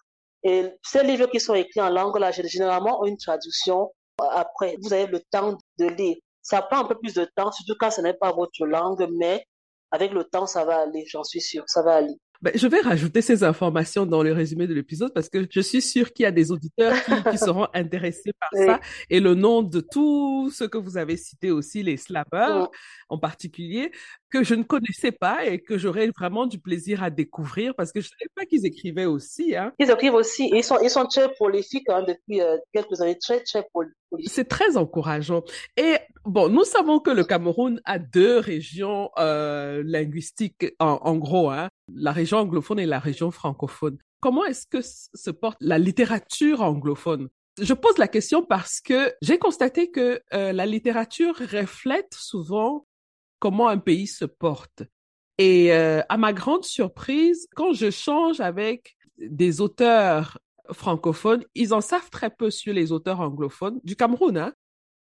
Et 0.43 0.65
ces 0.82 1.04
livres 1.04 1.28
qui 1.28 1.39
sont 1.39 1.54
écrits 1.54 1.82
en 1.82 1.89
langue, 1.89 2.17
là, 2.17 2.32
généralement, 2.32 3.02
ont 3.02 3.06
une 3.06 3.17
traduction 3.17 3.91
après. 4.17 4.78
Vous 4.82 4.93
avez 4.93 5.06
le 5.06 5.19
temps 5.32 5.58
de 5.78 5.86
lire. 5.86 6.17
Ça 6.43 6.62
prend 6.62 6.82
un 6.82 6.88
peu 6.88 6.95
plus 6.95 7.13
de 7.15 7.25
temps, 7.36 7.51
surtout 7.51 7.75
quand 7.79 7.89
ce 7.89 8.01
n'est 8.01 8.13
pas 8.13 8.32
votre 8.32 8.65
langue, 8.65 9.08
mais 9.17 9.47
avec 9.91 10.12
le 10.12 10.23
temps, 10.23 10.45
ça 10.45 10.65
va 10.65 10.82
aller, 10.82 11.06
j'en 11.08 11.23
suis 11.23 11.41
sûre, 11.41 11.63
ça 11.67 11.82
va 11.82 11.95
aller. 11.95 12.19
Ben, 12.43 12.51
je 12.56 12.67
vais 12.67 12.82
rajouter 12.82 13.21
ces 13.21 13.41
informations 13.45 14.06
dans 14.06 14.21
le 14.21 14.34
résumé 14.34 14.67
de 14.67 14.73
l'épisode 14.73 15.13
parce 15.13 15.29
que 15.29 15.47
je 15.49 15.62
suis 15.62 15.82
sûre 15.82 16.12
qu'il 16.12 16.23
y 16.23 16.25
a 16.25 16.32
des 16.32 16.51
auditeurs 16.51 16.93
qui, 17.32 17.38
seront 17.38 17.67
intéressés 17.73 18.34
par 18.38 18.49
ça. 18.53 18.79
Et 19.10 19.21
le 19.21 19.34
nom 19.34 19.62
de 19.62 19.79
tous 19.79 20.51
ceux 20.51 20.67
que 20.67 20.77
vous 20.77 20.97
avez 20.97 21.15
cités 21.15 21.51
aussi, 21.51 21.84
les 21.84 21.95
slappers 21.95 22.69
en 23.08 23.17
particulier, 23.17 23.93
que 24.34 24.43
je 24.43 24.56
ne 24.56 24.63
connaissais 24.63 25.12
pas 25.12 25.46
et 25.46 25.60
que 25.60 25.78
j'aurais 25.78 26.10
vraiment 26.17 26.48
du 26.48 26.58
plaisir 26.58 27.04
à 27.04 27.12
découvrir 27.12 27.76
parce 27.76 27.91
que 27.91 28.02
je 28.02 28.08
ne 28.08 28.10
savais 28.10 28.32
pas 28.36 28.46
qu'ils 28.48 28.65
écrivaient 28.65 29.06
aussi. 29.06 29.56
Hein. 29.56 29.72
Ils 29.78 29.91
écrivent 29.91 30.15
aussi. 30.15 30.50
Ils 30.52 30.63
sont, 30.63 30.80
ils 30.82 30.89
sont 30.89 31.06
très 31.06 31.32
prolifiques 31.32 31.88
hein, 31.88 32.04
depuis 32.08 32.41
euh, 32.41 32.58
quelques 32.74 33.00
années, 33.00 33.19
très, 33.19 33.41
très 33.41 33.63
prolifiques. 33.63 33.96
C'est 34.26 34.48
très 34.48 34.76
encourageant. 34.76 35.43
Et 35.78 35.98
bon, 36.26 36.50
nous 36.50 36.63
savons 36.63 37.00
que 37.00 37.12
le 37.12 37.24
Cameroun 37.24 37.80
a 37.86 38.00
deux 38.00 38.39
régions 38.39 39.12
euh, 39.19 39.84
linguistiques, 39.86 40.65
en, 40.80 41.00
en 41.04 41.15
gros, 41.15 41.52
hein, 41.52 41.69
la 41.93 42.12
région 42.12 42.39
anglophone 42.39 42.80
et 42.80 42.88
la 42.88 43.00
région 43.00 43.30
francophone. 43.30 44.00
Comment 44.19 44.46
est-ce 44.46 44.65
que 44.65 44.80
se 44.82 45.30
porte 45.30 45.58
la 45.62 45.78
littérature 45.78 46.62
anglophone? 46.62 47.30
Je 47.62 47.76
pose 47.76 48.00
la 48.00 48.08
question 48.08 48.41
parce 48.41 48.82
que 48.82 49.13
j'ai 49.22 49.38
constaté 49.38 49.91
que 49.91 50.24
euh, 50.34 50.54
la 50.54 50.65
littérature 50.65 51.36
reflète 51.38 52.15
souvent 52.15 52.88
comment 53.43 53.67
un 53.67 53.77
pays 53.77 54.08
se 54.08 54.23
porte. 54.23 54.84
Et 55.38 55.73
euh, 55.73 56.01
à 56.08 56.15
ma 56.15 56.32
grande 56.32 56.63
surprise, 56.63 57.45
quand 57.58 57.73
je 57.73 57.91
change 57.91 58.39
avec 58.39 58.95
des 59.17 59.60
auteurs 59.60 60.39
francophones, 60.71 61.43
ils 61.53 61.73
en 61.73 61.82
savent 61.82 62.10
très 62.10 62.29
peu 62.29 62.49
sur 62.49 62.73
les 62.73 62.93
auteurs 62.93 63.19
anglophones 63.19 63.82
du 63.84 63.97
Cameroun, 63.97 64.38
hein, 64.38 64.53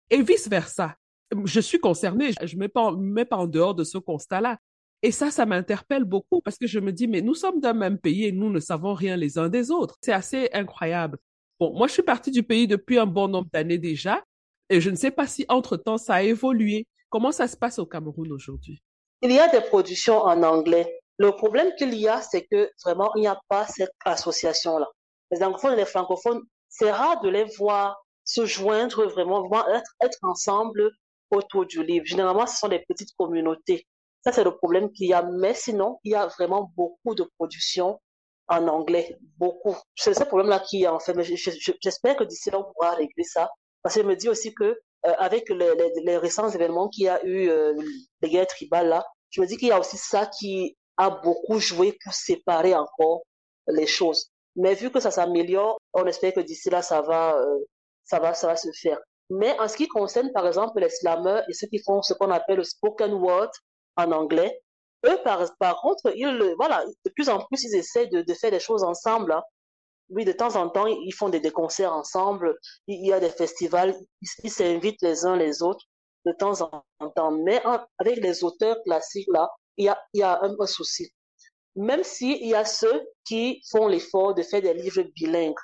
et 0.09 0.21
vice-versa. 0.21 0.97
Je 1.45 1.61
suis 1.61 1.79
concernée, 1.79 2.33
je 2.43 2.55
ne 2.55 2.59
mets 2.59 2.67
pas, 2.67 2.91
mets 2.91 3.23
pas 3.23 3.37
en 3.37 3.47
dehors 3.47 3.75
de 3.75 3.85
ce 3.85 3.97
constat-là. 3.97 4.57
Et 5.03 5.11
ça, 5.11 5.31
ça 5.31 5.45
m'interpelle 5.45 6.03
beaucoup 6.03 6.41
parce 6.41 6.57
que 6.57 6.67
je 6.67 6.79
me 6.79 6.91
dis, 6.91 7.07
mais 7.07 7.21
nous 7.21 7.35
sommes 7.35 7.61
d'un 7.61 7.73
même 7.73 7.97
pays 7.97 8.25
et 8.25 8.33
nous 8.33 8.49
ne 8.49 8.59
savons 8.59 8.93
rien 8.93 9.15
les 9.15 9.37
uns 9.37 9.47
des 9.47 9.71
autres. 9.71 9.95
C'est 10.01 10.11
assez 10.11 10.49
incroyable. 10.51 11.17
Bon, 11.61 11.73
moi, 11.73 11.87
je 11.87 11.93
suis 11.93 12.03
partie 12.03 12.31
du 12.31 12.43
pays 12.43 12.67
depuis 12.67 12.97
un 12.97 13.05
bon 13.05 13.29
nombre 13.29 13.47
d'années 13.53 13.77
déjà 13.77 14.21
et 14.69 14.81
je 14.81 14.89
ne 14.89 14.97
sais 14.97 15.11
pas 15.11 15.27
si 15.27 15.45
entre-temps 15.47 15.97
ça 15.97 16.15
a 16.15 16.23
évolué. 16.23 16.87
Comment 17.13 17.31
ça 17.31 17.47
se 17.47 17.55
passe 17.55 17.77
au 17.77 17.85
Cameroun 17.85 18.31
aujourd'hui? 18.31 18.81
Il 19.21 19.31
y 19.31 19.39
a 19.39 19.47
des 19.47 19.61
productions 19.61 20.17
en 20.23 20.41
anglais. 20.41 20.99
Le 21.19 21.31
problème 21.31 21.71
qu'il 21.77 21.93
y 21.93 22.07
a, 22.07 22.19
c'est 22.23 22.47
que 22.47 22.71
vraiment, 22.83 23.11
il 23.15 23.19
n'y 23.19 23.27
a 23.27 23.39
pas 23.49 23.67
cette 23.67 23.93
association-là. 24.03 24.87
Les 25.29 25.43
anglophones 25.43 25.73
et 25.73 25.75
les 25.75 25.85
francophones, 25.85 26.41
c'est 26.69 26.91
rare 26.91 27.21
de 27.21 27.29
les 27.29 27.43
voir 27.59 28.03
se 28.25 28.47
joindre 28.47 29.05
vraiment, 29.05 29.47
être, 29.67 29.91
être 30.01 30.17
ensemble 30.23 30.89
autour 31.29 31.67
du 31.67 31.83
livre. 31.83 32.03
Généralement, 32.07 32.47
ce 32.47 32.57
sont 32.57 32.67
des 32.67 32.83
petites 32.89 33.13
communautés. 33.15 33.85
Ça, 34.23 34.31
c'est 34.31 34.43
le 34.43 34.57
problème 34.57 34.91
qu'il 34.91 35.05
y 35.09 35.13
a. 35.13 35.21
Mais 35.21 35.53
sinon, 35.53 35.99
il 36.03 36.13
y 36.13 36.15
a 36.15 36.25
vraiment 36.25 36.71
beaucoup 36.75 37.13
de 37.13 37.29
productions 37.37 38.01
en 38.47 38.67
anglais. 38.67 39.19
Beaucoup. 39.37 39.75
C'est 39.95 40.15
ce 40.15 40.23
problème-là 40.23 40.61
qu'il 40.61 40.79
y 40.79 40.87
a, 40.87 40.93
en 40.95 40.99
fait. 40.99 41.15
J'espère 41.21 42.17
que 42.17 42.23
d'ici 42.23 42.49
là, 42.49 42.57
on 42.57 42.73
pourra 42.73 42.95
régler 42.95 43.23
ça. 43.23 43.51
Parce 43.83 43.93
que 43.93 44.01
je 44.01 44.07
me 44.07 44.15
dis 44.15 44.29
aussi 44.29 44.51
que 44.55 44.79
avec 45.03 45.49
les, 45.49 45.75
les, 45.75 45.91
les, 46.03 46.17
récents 46.17 46.49
événements 46.49 46.89
qu'il 46.89 47.05
y 47.05 47.09
a 47.09 47.23
eu, 47.25 47.49
euh, 47.49 47.73
les 48.21 48.29
guerres 48.29 48.47
tribales 48.47 48.87
là, 48.87 49.05
je 49.29 49.41
me 49.41 49.47
dis 49.47 49.57
qu'il 49.57 49.69
y 49.69 49.71
a 49.71 49.79
aussi 49.79 49.97
ça 49.97 50.27
qui 50.27 50.77
a 50.97 51.09
beaucoup 51.09 51.59
joué 51.59 51.97
pour 52.03 52.13
séparer 52.13 52.75
encore 52.75 53.23
les 53.67 53.87
choses. 53.87 54.29
Mais 54.55 54.75
vu 54.75 54.91
que 54.91 54.99
ça 54.99 55.11
s'améliore, 55.11 55.79
on 55.93 56.05
espère 56.05 56.33
que 56.33 56.39
d'ici 56.39 56.69
là, 56.69 56.81
ça 56.81 57.01
va, 57.01 57.35
euh, 57.35 57.59
ça 58.03 58.19
va, 58.19 58.33
ça 58.33 58.47
va 58.47 58.55
se 58.55 58.69
faire. 58.79 58.99
Mais 59.29 59.57
en 59.59 59.67
ce 59.67 59.75
qui 59.75 59.87
concerne, 59.87 60.31
par 60.31 60.45
exemple, 60.45 60.79
les 60.79 60.89
slameurs 60.89 61.43
et 61.49 61.53
ceux 61.53 61.67
qui 61.67 61.79
font 61.79 62.01
ce 62.01 62.13
qu'on 62.13 62.29
appelle 62.29 62.57
le 62.57 62.63
spoken 62.63 63.13
word 63.13 63.49
en 63.97 64.11
anglais, 64.11 64.61
eux, 65.05 65.17
par, 65.23 65.43
par 65.57 65.81
contre, 65.81 66.11
ils, 66.15 66.53
voilà, 66.57 66.83
de 67.05 67.11
plus 67.11 67.29
en 67.29 67.39
plus, 67.39 67.63
ils 67.63 67.75
essaient 67.75 68.07
de, 68.07 68.21
de 68.21 68.33
faire 68.33 68.51
des 68.51 68.59
choses 68.59 68.83
ensemble. 68.83 69.31
Hein. 69.31 69.41
Oui, 70.13 70.25
de 70.25 70.31
temps 70.31 70.55
en 70.55 70.69
temps, 70.69 70.85
ils 70.85 71.11
font 71.11 71.29
des, 71.29 71.41
concerts 71.51 71.91
ensemble, 71.91 72.55
il 72.87 73.03
y 73.03 73.11
a 73.11 73.19
des 73.19 73.29
festivals, 73.29 73.95
ils 74.43 74.51
s'invitent 74.51 75.01
les 75.01 75.25
uns 75.25 75.35
les 75.35 75.63
autres 75.63 75.85
de 76.27 76.31
temps 76.33 76.61
en 76.61 77.09
temps. 77.09 77.31
Mais 77.31 77.59
avec 77.97 78.17
les 78.17 78.43
auteurs 78.43 78.77
classiques, 78.83 79.27
là, 79.33 79.49
il 79.75 79.91
y 80.13 80.21
a, 80.21 80.39
un, 80.43 80.67
souci. 80.67 81.11
Même 81.75 82.03
s'il 82.03 82.45
y 82.45 82.53
a 82.53 82.63
ceux 82.63 83.07
qui 83.25 83.59
font 83.71 83.87
l'effort 83.87 84.35
de 84.35 84.43
faire 84.43 84.61
des 84.61 84.75
livres 84.75 85.01
bilingues, 85.15 85.57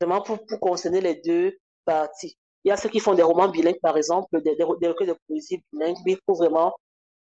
vraiment 0.00 0.20
pour, 0.20 0.44
pour 0.46 0.58
concerner 0.58 1.00
les 1.00 1.20
deux 1.24 1.56
parties. 1.84 2.36
Il 2.64 2.70
y 2.70 2.72
a 2.72 2.76
ceux 2.76 2.88
qui 2.88 2.98
font 2.98 3.14
des 3.14 3.22
romans 3.22 3.48
bilingues, 3.48 3.80
par 3.80 3.96
exemple, 3.96 4.42
des, 4.42 4.56
des, 4.56 4.64
des 4.80 4.88
recueils 4.88 5.06
de 5.06 5.16
poésie 5.28 5.62
bilingues, 5.72 5.98
mais 6.04 6.12
il 6.12 6.18
faut 6.26 6.34
vraiment 6.34 6.74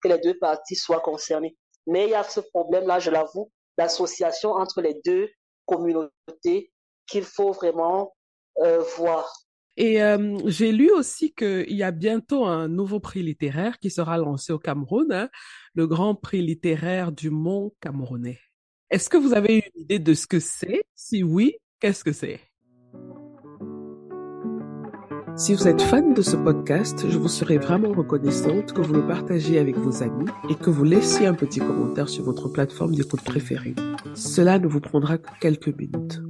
que 0.02 0.08
les 0.08 0.18
deux 0.18 0.38
parties 0.38 0.76
soient 0.76 1.00
concernées. 1.00 1.54
Mais 1.86 2.04
il 2.04 2.10
y 2.10 2.14
a 2.14 2.24
ce 2.24 2.40
problème-là, 2.40 3.00
je 3.00 3.10
l'avoue, 3.10 3.50
l'association 3.76 4.52
entre 4.52 4.80
les 4.80 4.98
deux 5.04 5.28
communautés 5.66 6.72
qu'il 7.06 7.24
faut 7.24 7.52
vraiment 7.52 8.14
euh, 8.62 8.82
voir. 8.96 9.30
Et 9.76 10.02
euh, 10.02 10.38
j'ai 10.46 10.70
lu 10.70 10.90
aussi 10.92 11.34
qu'il 11.34 11.74
y 11.74 11.82
a 11.82 11.90
bientôt 11.90 12.44
un 12.44 12.68
nouveau 12.68 13.00
prix 13.00 13.22
littéraire 13.22 13.78
qui 13.78 13.90
sera 13.90 14.18
lancé 14.18 14.52
au 14.52 14.58
Cameroun, 14.58 15.12
hein, 15.12 15.28
le 15.74 15.86
Grand 15.86 16.14
Prix 16.14 16.42
littéraire 16.42 17.10
du 17.10 17.30
Mont 17.30 17.74
Camerounais. 17.80 18.40
Est-ce 18.90 19.08
que 19.08 19.16
vous 19.16 19.34
avez 19.34 19.56
une 19.56 19.82
idée 19.82 19.98
de 19.98 20.14
ce 20.14 20.28
que 20.28 20.38
c'est? 20.38 20.84
Si 20.94 21.24
oui, 21.24 21.56
qu'est-ce 21.80 22.04
que 22.04 22.12
c'est? 22.12 22.40
Si 25.36 25.54
vous 25.54 25.66
êtes 25.66 25.82
fan 25.82 26.14
de 26.14 26.22
ce 26.22 26.36
podcast, 26.36 27.04
je 27.08 27.18
vous 27.18 27.28
serais 27.28 27.58
vraiment 27.58 27.92
reconnaissante 27.92 28.72
que 28.72 28.80
vous 28.80 28.94
le 28.94 29.06
partagiez 29.06 29.58
avec 29.58 29.76
vos 29.76 30.02
amis 30.02 30.26
et 30.48 30.54
que 30.54 30.70
vous 30.70 30.84
laissiez 30.84 31.26
un 31.26 31.34
petit 31.34 31.58
commentaire 31.58 32.08
sur 32.08 32.24
votre 32.24 32.48
plateforme 32.48 32.94
d'écoute 32.94 33.22
préférée. 33.22 33.74
Cela 34.14 34.58
ne 34.58 34.66
vous 34.66 34.80
prendra 34.80 35.18
que 35.18 35.28
quelques 35.40 35.76
minutes. 35.76 36.22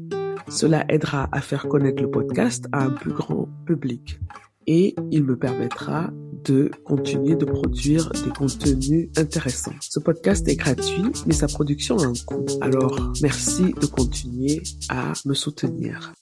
Cela 0.48 0.84
aidera 0.88 1.28
à 1.32 1.40
faire 1.40 1.68
connaître 1.68 2.02
le 2.02 2.10
podcast 2.10 2.66
à 2.72 2.84
un 2.84 2.90
plus 2.90 3.12
grand 3.12 3.48
public 3.66 4.20
et 4.66 4.94
il 5.10 5.24
me 5.24 5.36
permettra 5.36 6.10
de 6.44 6.70
continuer 6.84 7.36
de 7.36 7.44
produire 7.44 8.10
des 8.10 8.30
contenus 8.30 9.08
intéressants. 9.16 9.74
Ce 9.80 10.00
podcast 10.00 10.46
est 10.48 10.56
gratuit, 10.56 11.12
mais 11.26 11.34
sa 11.34 11.46
production 11.46 11.98
a 11.98 12.06
un 12.06 12.12
coût. 12.26 12.44
Alors, 12.60 13.12
merci 13.22 13.74
de 13.80 13.86
continuer 13.86 14.62
à 14.88 15.12
me 15.24 15.34
soutenir. 15.34 16.12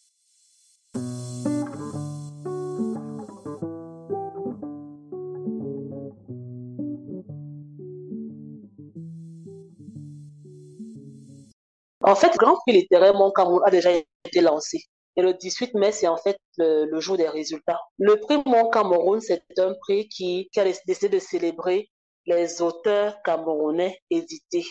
En 12.05 12.17
fait, 12.17 12.33
le 12.33 12.39
Grand 12.39 12.57
Prix 12.57 12.73
littéraire 12.73 13.15
Mon 13.15 13.31
Cameroun 13.31 13.63
a 13.65 13.71
déjà 13.71 13.91
été 13.93 14.41
lancé. 14.41 14.79
Et 15.15 15.23
le 15.23 15.35
18 15.35 15.75
mai, 15.75 15.93
c'est 15.93 16.09
en 16.09 16.17
fait 16.17 16.37
le, 16.57 17.01
jour 17.01 17.17
des 17.17 17.29
résultats. 17.29 17.81
Le 17.99 18.17
prix 18.17 18.43
Mon 18.47 18.71
Cameroun, 18.71 19.21
c'est 19.21 19.43
un 19.59 19.75
prix 19.75 20.09
qui, 20.09 20.49
qui 20.53 20.61
a 20.61 20.65
décidé 20.65 21.09
de 21.09 21.19
célébrer 21.19 21.91
les 22.27 22.63
auteurs 22.63 23.21
camerounais 23.23 23.99
édités 24.11 24.65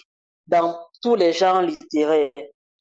dans 0.48 0.78
tous 1.02 1.16
les 1.16 1.32
genres 1.32 1.62
littéraires. 1.62 2.32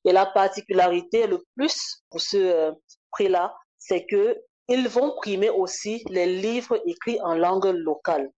Et 0.04 0.12
la 0.12 0.26
particularité 0.26 1.26
le 1.26 1.44
plus 1.56 2.02
pour 2.10 2.20
ce 2.20 2.36
euh, 2.36 2.72
prix-là, 3.12 3.54
c'est 3.78 4.06
que 4.06 4.36
ils 4.68 4.88
vont 4.88 5.14
primer 5.16 5.50
aussi 5.50 6.02
les 6.08 6.26
livres 6.26 6.80
écrits 6.86 7.20
en 7.22 7.34
langue 7.34 7.66
locale. 7.66 8.30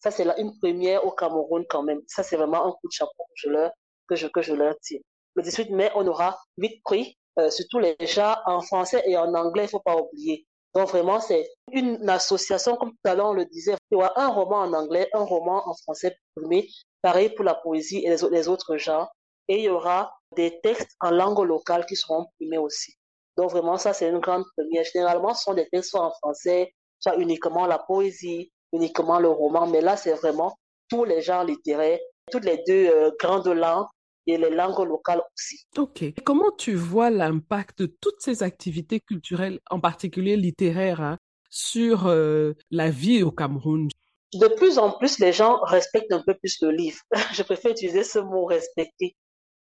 Ça, 0.00 0.10
c'est 0.10 0.26
une 0.38 0.58
première 0.58 1.06
au 1.06 1.12
Cameroun 1.12 1.64
quand 1.68 1.82
même. 1.82 2.00
Ça, 2.06 2.22
c'est 2.22 2.36
vraiment 2.36 2.66
un 2.66 2.72
coup 2.72 2.88
de 2.88 2.92
chapeau 2.92 3.24
que 3.28 3.34
je 3.36 3.48
leur, 3.50 3.70
que 4.08 4.16
je, 4.16 4.26
que 4.26 4.42
je 4.42 4.54
leur 4.54 4.74
tire. 4.80 5.00
Le 5.34 5.42
18 5.42 5.70
mai, 5.70 5.90
on 5.94 6.06
aura 6.06 6.38
huit 6.58 6.80
prix, 6.84 7.16
euh, 7.38 7.50
surtout 7.50 7.78
les 7.78 7.96
gens 8.00 8.36
en 8.46 8.60
français 8.60 9.02
et 9.06 9.16
en 9.16 9.34
anglais, 9.34 9.64
il 9.64 9.68
faut 9.68 9.80
pas 9.80 9.96
oublier. 9.96 10.46
Donc 10.74 10.88
vraiment, 10.88 11.20
c'est 11.20 11.48
une 11.72 12.08
association, 12.08 12.76
comme 12.76 12.90
tout 12.90 13.10
à 13.10 13.14
l'heure 13.14 13.30
on 13.30 13.34
le 13.34 13.44
disait, 13.44 13.74
il 13.90 13.94
y 13.94 13.96
aura 13.96 14.12
un 14.16 14.28
roman 14.28 14.58
en 14.58 14.72
anglais, 14.72 15.08
un 15.12 15.24
roman 15.24 15.62
en 15.68 15.74
français 15.74 16.16
primé, 16.34 16.68
pareil 17.02 17.30
pour 17.30 17.44
la 17.44 17.54
poésie 17.54 18.04
et 18.04 18.10
les, 18.10 18.28
les 18.30 18.48
autres 18.48 18.76
genres. 18.76 19.12
Et 19.46 19.58
il 19.58 19.64
y 19.64 19.68
aura 19.68 20.12
des 20.36 20.60
textes 20.62 20.96
en 21.00 21.10
langue 21.10 21.38
locale 21.40 21.86
qui 21.86 21.96
seront 21.96 22.26
primés 22.38 22.58
aussi. 22.58 22.94
Donc 23.36 23.50
vraiment, 23.50 23.76
ça 23.76 23.92
c'est 23.92 24.08
une 24.08 24.20
grande 24.20 24.44
première. 24.56 24.84
Généralement, 24.84 25.34
ce 25.34 25.42
sont 25.44 25.54
des 25.54 25.68
textes 25.68 25.90
soit 25.90 26.04
en 26.06 26.12
français, 26.12 26.72
soit 26.98 27.16
uniquement 27.16 27.66
la 27.66 27.78
poésie, 27.78 28.50
uniquement 28.72 29.18
le 29.18 29.28
roman, 29.28 29.66
mais 29.66 29.80
là 29.80 29.96
c'est 29.96 30.14
vraiment 30.14 30.56
tous 30.88 31.04
les 31.04 31.20
genres 31.20 31.44
littéraires, 31.44 31.98
toutes 32.30 32.44
les 32.44 32.62
deux 32.66 32.88
euh, 32.88 33.10
grandes 33.20 33.46
langues 33.46 33.86
et 34.26 34.38
les 34.38 34.50
langues 34.50 34.86
locales 34.86 35.22
aussi. 35.34 35.66
Ok. 35.76 36.04
Comment 36.24 36.50
tu 36.56 36.74
vois 36.74 37.10
l'impact 37.10 37.80
de 37.80 37.86
toutes 37.86 38.20
ces 38.20 38.42
activités 38.42 39.00
culturelles, 39.00 39.60
en 39.70 39.80
particulier 39.80 40.36
littéraires, 40.36 41.00
hein, 41.00 41.18
sur 41.50 42.06
euh, 42.06 42.54
la 42.70 42.90
vie 42.90 43.22
au 43.22 43.30
Cameroun? 43.30 43.88
De 44.34 44.48
plus 44.48 44.78
en 44.78 44.90
plus, 44.90 45.18
les 45.20 45.32
gens 45.32 45.60
respectent 45.62 46.12
un 46.12 46.22
peu 46.22 46.34
plus 46.34 46.60
le 46.62 46.70
livre. 46.70 46.98
Je 47.32 47.42
préfère 47.42 47.70
utiliser 47.70 48.02
ce 48.02 48.18
mot 48.18 48.44
respecter. 48.46 49.16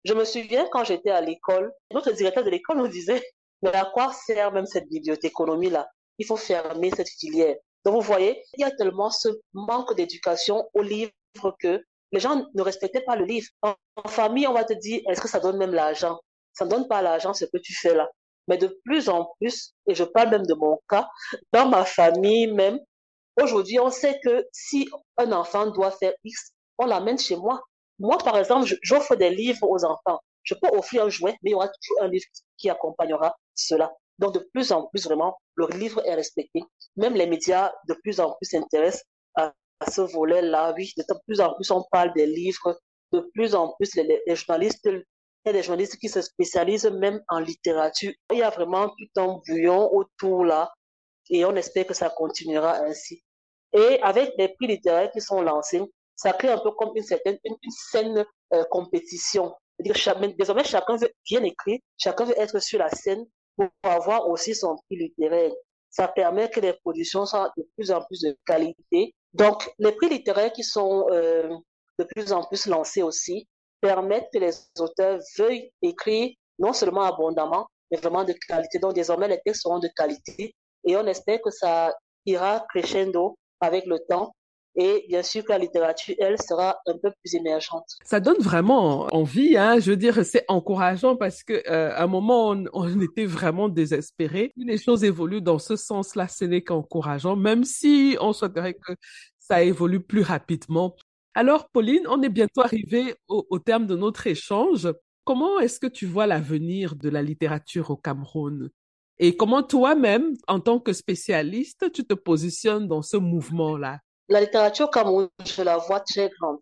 Je 0.05 0.13
me 0.13 0.25
souviens 0.25 0.67
quand 0.71 0.83
j'étais 0.83 1.11
à 1.11 1.21
l'école, 1.21 1.71
notre 1.91 2.11
directeur 2.11 2.43
de 2.43 2.49
l'école 2.49 2.77
nous 2.77 2.87
disait, 2.87 3.21
mais 3.61 3.73
à 3.73 3.89
quoi 3.93 4.11
sert 4.11 4.51
même 4.51 4.65
cette 4.65 4.89
bibliothéconomie-là? 4.89 5.87
Il 6.19 6.25
faut 6.25 6.35
fermer 6.35 6.91
cette 6.91 7.09
filière. 7.09 7.55
Donc 7.85 7.95
vous 7.95 8.01
voyez, 8.01 8.41
il 8.57 8.61
y 8.61 8.63
a 8.63 8.71
tellement 8.71 9.09
ce 9.09 9.29
manque 9.53 9.95
d'éducation 9.95 10.69
au 10.73 10.81
livre 10.81 11.11
que 11.59 11.83
les 12.13 12.19
gens 12.19 12.45
ne 12.53 12.61
respectaient 12.61 13.01
pas 13.01 13.15
le 13.15 13.25
livre. 13.25 13.47
En, 13.63 13.75
famille, 14.07 14.47
on 14.47 14.53
va 14.53 14.63
te 14.63 14.73
dire, 14.73 15.01
est-ce 15.09 15.19
que 15.19 15.27
ça 15.27 15.39
donne 15.39 15.57
même 15.57 15.73
l'argent? 15.73 16.19
Ça 16.53 16.65
ne 16.65 16.69
donne 16.69 16.87
pas 16.87 17.01
l'argent, 17.01 17.33
ce 17.33 17.45
que 17.45 17.57
tu 17.57 17.73
fais 17.73 17.95
là. 17.95 18.07
Mais 18.47 18.57
de 18.57 18.79
plus 18.85 19.09
en 19.09 19.33
plus, 19.39 19.73
et 19.87 19.95
je 19.95 20.03
parle 20.03 20.29
même 20.29 20.45
de 20.45 20.53
mon 20.53 20.79
cas, 20.87 21.09
dans 21.51 21.67
ma 21.67 21.85
famille 21.85 22.47
même, 22.47 22.79
aujourd'hui, 23.41 23.79
on 23.79 23.89
sait 23.89 24.19
que 24.23 24.45
si 24.51 24.87
un 25.17 25.31
enfant 25.31 25.71
doit 25.71 25.91
faire 25.91 26.13
X, 26.23 26.51
on 26.77 26.85
l'amène 26.85 27.17
chez 27.17 27.35
moi. 27.35 27.63
Moi, 27.97 28.17
par 28.19 28.37
exemple, 28.37 28.71
j'offre 28.83 29.15
des 29.15 29.31
livres 29.31 29.67
aux 29.67 29.83
enfants. 29.83 30.19
Je 30.43 30.53
peux 30.53 30.67
offrir 30.77 31.05
un 31.05 31.09
jouet, 31.09 31.35
mais 31.41 31.49
il 31.49 31.53
y 31.53 31.55
aura 31.55 31.67
toujours 31.67 32.03
un 32.03 32.09
livre 32.09 32.25
qui 32.57 32.69
accompagnera 32.69 33.35
cela. 33.55 33.91
Donc, 34.19 34.35
de 34.35 34.47
plus 34.53 34.71
en 34.71 34.85
plus, 34.87 35.05
vraiment, 35.05 35.35
le 35.55 35.67
livre 35.77 36.05
est 36.05 36.13
respecté. 36.13 36.61
Même 36.95 37.15
les 37.15 37.25
médias, 37.25 37.71
de 37.87 37.95
plus 37.95 38.19
en 38.19 38.33
plus, 38.33 38.45
s'intéressent 38.49 39.03
à 39.35 39.51
à 39.79 39.91
ce 39.91 40.01
volet-là, 40.01 40.73
oui, 40.77 40.91
de 40.97 41.03
plus 41.25 41.41
en 41.41 41.53
plus 41.53 41.69
on 41.71 41.83
parle 41.91 42.13
des 42.13 42.25
livres, 42.25 42.79
de 43.11 43.19
plus 43.33 43.55
en 43.55 43.73
plus 43.77 43.95
les, 43.95 44.35
journalistes, 44.35 44.81
il 44.85 45.03
y 45.45 45.49
a 45.49 45.53
des 45.53 45.63
journalistes 45.63 45.97
qui 45.97 46.09
se 46.09 46.21
spécialisent 46.21 46.85
même 46.85 47.21
en 47.29 47.39
littérature. 47.39 48.11
Il 48.31 48.39
y 48.39 48.43
a 48.43 48.49
vraiment 48.49 48.89
tout 48.89 49.21
un 49.21 49.39
bouillon 49.45 49.93
autour 49.93 50.45
là 50.45 50.71
et 51.29 51.45
on 51.45 51.55
espère 51.55 51.85
que 51.85 51.93
ça 51.93 52.09
continuera 52.09 52.77
ainsi. 52.83 53.21
Et 53.73 53.99
avec 54.01 54.33
les 54.37 54.49
prix 54.49 54.67
littéraires 54.67 55.11
qui 55.11 55.21
sont 55.21 55.41
lancés, 55.41 55.81
ça 56.15 56.33
crée 56.33 56.49
un 56.49 56.59
peu 56.59 56.71
comme 56.71 56.91
une 56.95 57.03
certaine 57.03 57.37
une, 57.43 57.55
une 57.61 57.71
saine 57.71 58.25
euh, 58.53 58.63
compétition. 58.69 59.53
-dire, 59.79 60.35
désormais, 60.37 60.63
chacun 60.63 60.95
veut 60.95 61.11
bien 61.25 61.43
écrire, 61.43 61.79
chacun 61.97 62.25
veut 62.25 62.37
être 62.39 62.59
sur 62.61 62.79
la 62.79 62.89
scène 62.89 63.25
pour 63.55 63.67
avoir 63.83 64.29
aussi 64.29 64.53
son 64.55 64.75
prix 64.85 64.97
littéraire. 64.97 65.51
Ça 65.89 66.07
permet 66.07 66.49
que 66.49 66.59
les 66.59 66.73
productions 66.73 67.25
soient 67.25 67.51
de 67.57 67.67
plus 67.75 67.91
en 67.91 68.01
plus 68.05 68.21
de 68.21 68.37
qualité 68.45 69.13
donc, 69.33 69.69
les 69.79 69.91
prix 69.93 70.09
littéraires 70.09 70.53
qui 70.53 70.63
sont 70.63 71.07
euh, 71.09 71.49
de 71.97 72.03
plus 72.15 72.31
en 72.31 72.43
plus 72.43 72.67
lancés 72.67 73.01
aussi 73.01 73.47
permettent 73.81 74.29
que 74.31 74.39
les 74.39 74.51
auteurs 74.79 75.19
veuillent 75.37 75.71
écrire 75.81 76.31
non 76.59 76.73
seulement 76.73 77.01
abondamment, 77.01 77.67
mais 77.91 77.97
vraiment 77.97 78.23
de 78.23 78.33
qualité. 78.47 78.79
Donc, 78.79 78.93
désormais, 78.93 79.27
les 79.27 79.41
textes 79.43 79.63
seront 79.63 79.79
de 79.79 79.89
qualité 79.95 80.55
et 80.85 80.95
on 80.95 81.05
espère 81.07 81.39
que 81.41 81.49
ça 81.49 81.93
ira 82.25 82.65
crescendo 82.69 83.35
avec 83.59 83.85
le 83.85 83.99
temps 84.07 84.33
et 84.75 85.05
bien 85.07 85.21
sûr 85.21 85.43
que 85.43 85.51
la 85.51 85.59
littérature, 85.59 86.15
elle, 86.17 86.41
sera 86.41 86.79
un 86.87 86.97
peu 86.97 87.11
plus 87.21 87.35
émergente. 87.35 87.85
Ça 88.03 88.19
donne 88.19 88.39
vraiment 88.39 89.07
envie, 89.13 89.55
hein. 89.55 89.79
Je 89.79 89.91
veux 89.91 89.97
dire, 89.97 90.25
c'est 90.25 90.45
encourageant 90.47 91.15
parce 91.15 91.43
que 91.43 91.53
euh, 91.69 91.91
à 91.93 92.03
un 92.03 92.07
moment, 92.07 92.49
on, 92.49 92.65
on 92.73 93.01
était 93.01 93.25
vraiment 93.25 93.69
désespérés. 93.69 94.51
Les 94.55 94.77
choses 94.77 95.03
évoluent 95.03 95.41
dans 95.41 95.59
ce 95.59 95.75
sens-là, 95.75 96.27
ce 96.27 96.45
n'est 96.45 96.63
qu'encourageant, 96.63 97.35
même 97.35 97.63
si 97.63 98.17
on 98.19 98.33
souhaiterait 98.33 98.73
que 98.73 98.93
ça 99.39 99.61
évolue 99.63 99.99
plus 99.99 100.21
rapidement. 100.21 100.95
Alors, 101.35 101.69
Pauline, 101.69 102.07
on 102.07 102.21
est 102.21 102.29
bientôt 102.29 102.61
arrivé 102.61 103.15
au, 103.27 103.45
au 103.49 103.59
terme 103.59 103.85
de 103.85 103.95
notre 103.95 104.25
échange. 104.25 104.87
Comment 105.23 105.59
est-ce 105.59 105.79
que 105.79 105.87
tu 105.87 106.05
vois 106.05 106.27
l'avenir 106.27 106.95
de 106.95 107.09
la 107.09 107.21
littérature 107.21 107.91
au 107.91 107.95
Cameroun? 107.95 108.69
Et 109.19 109.37
comment 109.37 109.61
toi-même, 109.61 110.33
en 110.47 110.59
tant 110.59 110.79
que 110.79 110.93
spécialiste, 110.93 111.91
tu 111.91 112.05
te 112.05 112.15
positionnes 112.15 112.87
dans 112.87 113.03
ce 113.03 113.17
mouvement-là? 113.17 113.99
La 114.29 114.39
littérature 114.39 114.89
Cameroun, 114.89 115.29
je 115.45 115.61
la 115.61 115.77
vois 115.77 115.99
très 115.99 116.29
grande, 116.39 116.61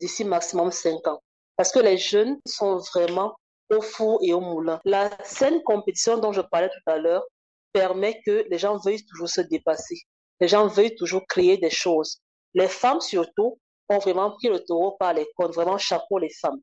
d'ici 0.00 0.24
maximum 0.24 0.70
cinq 0.72 1.06
ans. 1.06 1.20
Parce 1.56 1.70
que 1.70 1.78
les 1.78 1.98
jeunes 1.98 2.38
sont 2.46 2.78
vraiment 2.94 3.36
au 3.70 3.82
four 3.82 4.18
et 4.22 4.32
au 4.32 4.40
moulin. 4.40 4.80
La 4.84 5.10
saine 5.22 5.62
compétition 5.62 6.18
dont 6.18 6.32
je 6.32 6.40
parlais 6.40 6.70
tout 6.70 6.90
à 6.90 6.96
l'heure 6.98 7.24
permet 7.72 8.20
que 8.24 8.46
les 8.50 8.58
gens 8.58 8.78
veuillent 8.78 9.04
toujours 9.04 9.28
se 9.28 9.42
dépasser. 9.42 10.00
Les 10.40 10.48
gens 10.48 10.66
veuillent 10.66 10.96
toujours 10.96 11.26
créer 11.26 11.58
des 11.58 11.70
choses. 11.70 12.18
Les 12.54 12.68
femmes 12.68 13.00
surtout 13.00 13.58
ont 13.88 13.98
vraiment 13.98 14.30
pris 14.32 14.48
le 14.48 14.60
taureau 14.60 14.96
par 14.98 15.12
les 15.12 15.26
cornes, 15.36 15.52
vraiment 15.52 15.78
chapeau 15.78 16.18
les 16.18 16.30
femmes. 16.30 16.60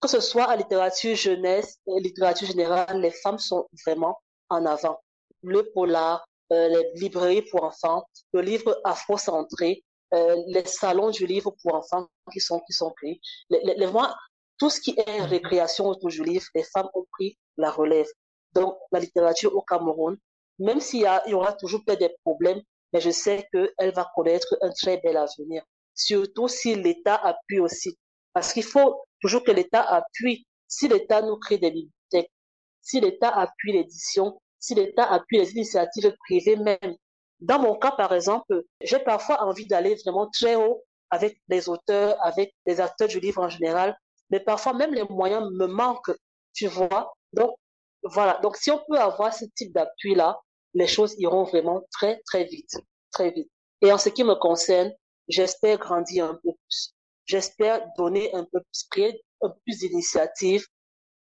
Que 0.00 0.08
ce 0.08 0.20
soit 0.20 0.48
en 0.48 0.56
littérature 0.56 1.14
jeunesse, 1.14 1.78
en 1.86 1.98
littérature 1.98 2.48
générale, 2.48 3.00
les 3.00 3.10
femmes 3.10 3.38
sont 3.38 3.68
vraiment 3.86 4.18
en 4.48 4.66
avant. 4.66 4.98
Le 5.42 5.62
polar, 5.72 6.26
les 6.68 7.00
librairies 7.00 7.42
pour 7.42 7.64
enfants, 7.64 8.04
le 8.32 8.40
livre 8.40 8.80
afro-centré, 8.84 9.84
euh, 10.12 10.36
les 10.48 10.64
salons 10.64 11.10
du 11.10 11.26
livre 11.26 11.54
pour 11.62 11.74
enfants 11.74 12.06
qui 12.32 12.40
sont, 12.40 12.60
qui 12.60 12.72
sont 12.72 12.90
créés. 12.92 13.20
Les, 13.50 13.60
les, 13.64 13.74
les, 13.74 13.90
tout 14.58 14.70
ce 14.70 14.80
qui 14.80 14.94
est 14.96 15.22
récréation 15.22 15.86
autour 15.86 16.10
du 16.10 16.22
livre, 16.22 16.46
les 16.54 16.62
femmes 16.62 16.88
ont 16.94 17.06
pris 17.12 17.36
la 17.56 17.70
relève. 17.70 18.06
Donc, 18.52 18.76
la 18.92 19.00
littérature 19.00 19.54
au 19.56 19.62
Cameroun, 19.62 20.16
même 20.58 20.80
s'il 20.80 21.00
y, 21.00 21.30
y, 21.30 21.34
aura 21.34 21.52
toujours 21.54 21.82
peut-être 21.84 22.00
des 22.00 22.14
problèmes, 22.24 22.62
mais 22.92 23.00
je 23.00 23.10
sais 23.10 23.48
qu'elle 23.52 23.92
va 23.92 24.10
connaître 24.14 24.56
un 24.62 24.70
très 24.70 24.98
bel 24.98 25.16
avenir. 25.16 25.64
Surtout 25.94 26.46
si 26.46 26.76
l'État 26.76 27.16
appuie 27.16 27.58
aussi. 27.58 27.98
Parce 28.32 28.52
qu'il 28.52 28.62
faut 28.62 29.02
toujours 29.20 29.42
que 29.42 29.50
l'État 29.50 29.82
appuie. 29.82 30.46
Si 30.68 30.88
l'État 30.88 31.22
nous 31.22 31.36
crée 31.36 31.58
des 31.58 31.70
bibliothèques, 31.70 32.32
si 32.80 33.00
l'État 33.00 33.30
appuie 33.30 33.72
l'édition, 33.72 34.40
si 34.64 34.74
l'État 34.74 35.04
appuie 35.04 35.38
les 35.38 35.52
initiatives 35.52 36.14
privées 36.26 36.56
même. 36.56 36.96
Dans 37.40 37.58
mon 37.58 37.74
cas, 37.76 37.92
par 37.92 38.14
exemple, 38.14 38.62
j'ai 38.80 38.98
parfois 38.98 39.42
envie 39.42 39.66
d'aller 39.66 39.94
vraiment 39.96 40.28
très 40.30 40.54
haut 40.54 40.82
avec 41.10 41.38
les 41.48 41.68
auteurs, 41.68 42.16
avec 42.24 42.54
les 42.64 42.80
acteurs 42.80 43.08
du 43.08 43.20
livre 43.20 43.42
en 43.42 43.50
général, 43.50 43.94
mais 44.30 44.40
parfois 44.40 44.72
même 44.72 44.94
les 44.94 45.04
moyens 45.04 45.50
me 45.52 45.66
manquent, 45.66 46.16
tu 46.54 46.66
vois. 46.66 47.12
Donc, 47.34 47.54
voilà. 48.04 48.38
Donc, 48.42 48.56
si 48.56 48.70
on 48.70 48.80
peut 48.88 48.98
avoir 48.98 49.34
ce 49.34 49.44
type 49.54 49.74
d'appui-là, 49.74 50.40
les 50.72 50.86
choses 50.86 51.14
iront 51.18 51.44
vraiment 51.44 51.82
très, 51.90 52.22
très 52.24 52.44
vite, 52.44 52.74
très 53.10 53.30
vite. 53.32 53.50
Et 53.82 53.92
en 53.92 53.98
ce 53.98 54.08
qui 54.08 54.24
me 54.24 54.34
concerne, 54.34 54.92
j'espère 55.28 55.76
grandir 55.78 56.24
un 56.24 56.34
peu 56.42 56.52
plus. 56.52 56.94
J'espère 57.26 57.86
donner 57.98 58.34
un 58.34 58.44
peu 58.44 58.60
plus, 58.60 58.84
créer 58.90 59.22
un 59.42 59.50
peu 59.50 59.58
plus 59.64 59.78
d'initiatives 59.80 60.66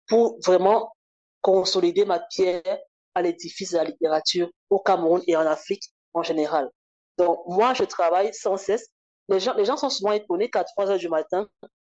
pour 0.08 0.40
vraiment 0.46 0.94
consolider 1.42 2.06
ma 2.06 2.20
pierre 2.20 2.80
à 3.16 3.22
l'édifice 3.22 3.72
de 3.72 3.78
la 3.78 3.86
littérature 3.86 4.50
au 4.70 4.80
Cameroun 4.80 5.22
et 5.28 5.36
en 5.36 5.46
Afrique 5.46 5.84
en 6.14 6.24
général. 6.24 6.70
Donc, 7.18 7.40
moi, 7.48 7.74
je 7.74 7.84
travaille 7.84 8.34
sans 8.34 8.58
cesse. 8.58 8.88
Les 9.30 9.40
gens, 9.40 9.54
les 9.56 9.66
gens 9.66 9.78
sont 9.78 9.90
souvent 9.90 10.12
étonnés 10.12 10.50
qu'à 10.50 10.64
3 10.64 10.92
heures 10.92 11.00
du 11.00 11.10
matin, 11.10 11.48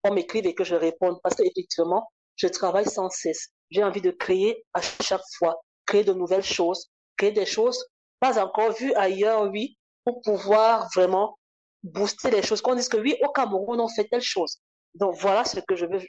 on 0.04 0.12
m'écrive 0.12 0.46
et 0.46 0.54
que 0.54 0.64
je 0.64 0.74
réponde 0.74 1.18
parce 1.22 1.34
qu'effectivement, 1.34 2.08
je 2.36 2.46
travaille 2.46 2.86
sans 2.86 3.10
cesse. 3.10 3.48
J'ai 3.70 3.84
envie 3.84 4.00
de 4.00 4.10
créer 4.10 4.64
à 4.72 4.80
chaque 4.80 5.24
fois, 5.36 5.60
créer 5.86 6.04
de 6.04 6.12
nouvelles 6.12 6.44
choses, 6.44 6.88
créer 7.16 7.32
des 7.32 7.46
choses 7.46 7.84
pas 8.20 8.42
encore 8.42 8.72
vues 8.72 8.94
ailleurs, 8.94 9.42
oui, 9.50 9.76
pour 10.04 10.20
pouvoir 10.22 10.88
vraiment 10.94 11.38
booster 11.82 12.30
les 12.30 12.42
choses. 12.42 12.60
Qu'on 12.60 12.74
dise 12.74 12.88
que 12.88 12.96
oui, 12.96 13.16
au 13.22 13.30
Cameroun, 13.30 13.80
on 13.80 13.88
fait 13.88 14.08
telle 14.08 14.22
chose. 14.22 14.58
Donc 14.94 15.14
voilà 15.16 15.44
ce 15.44 15.60
que 15.60 15.76
je 15.76 15.86
veux. 15.86 16.00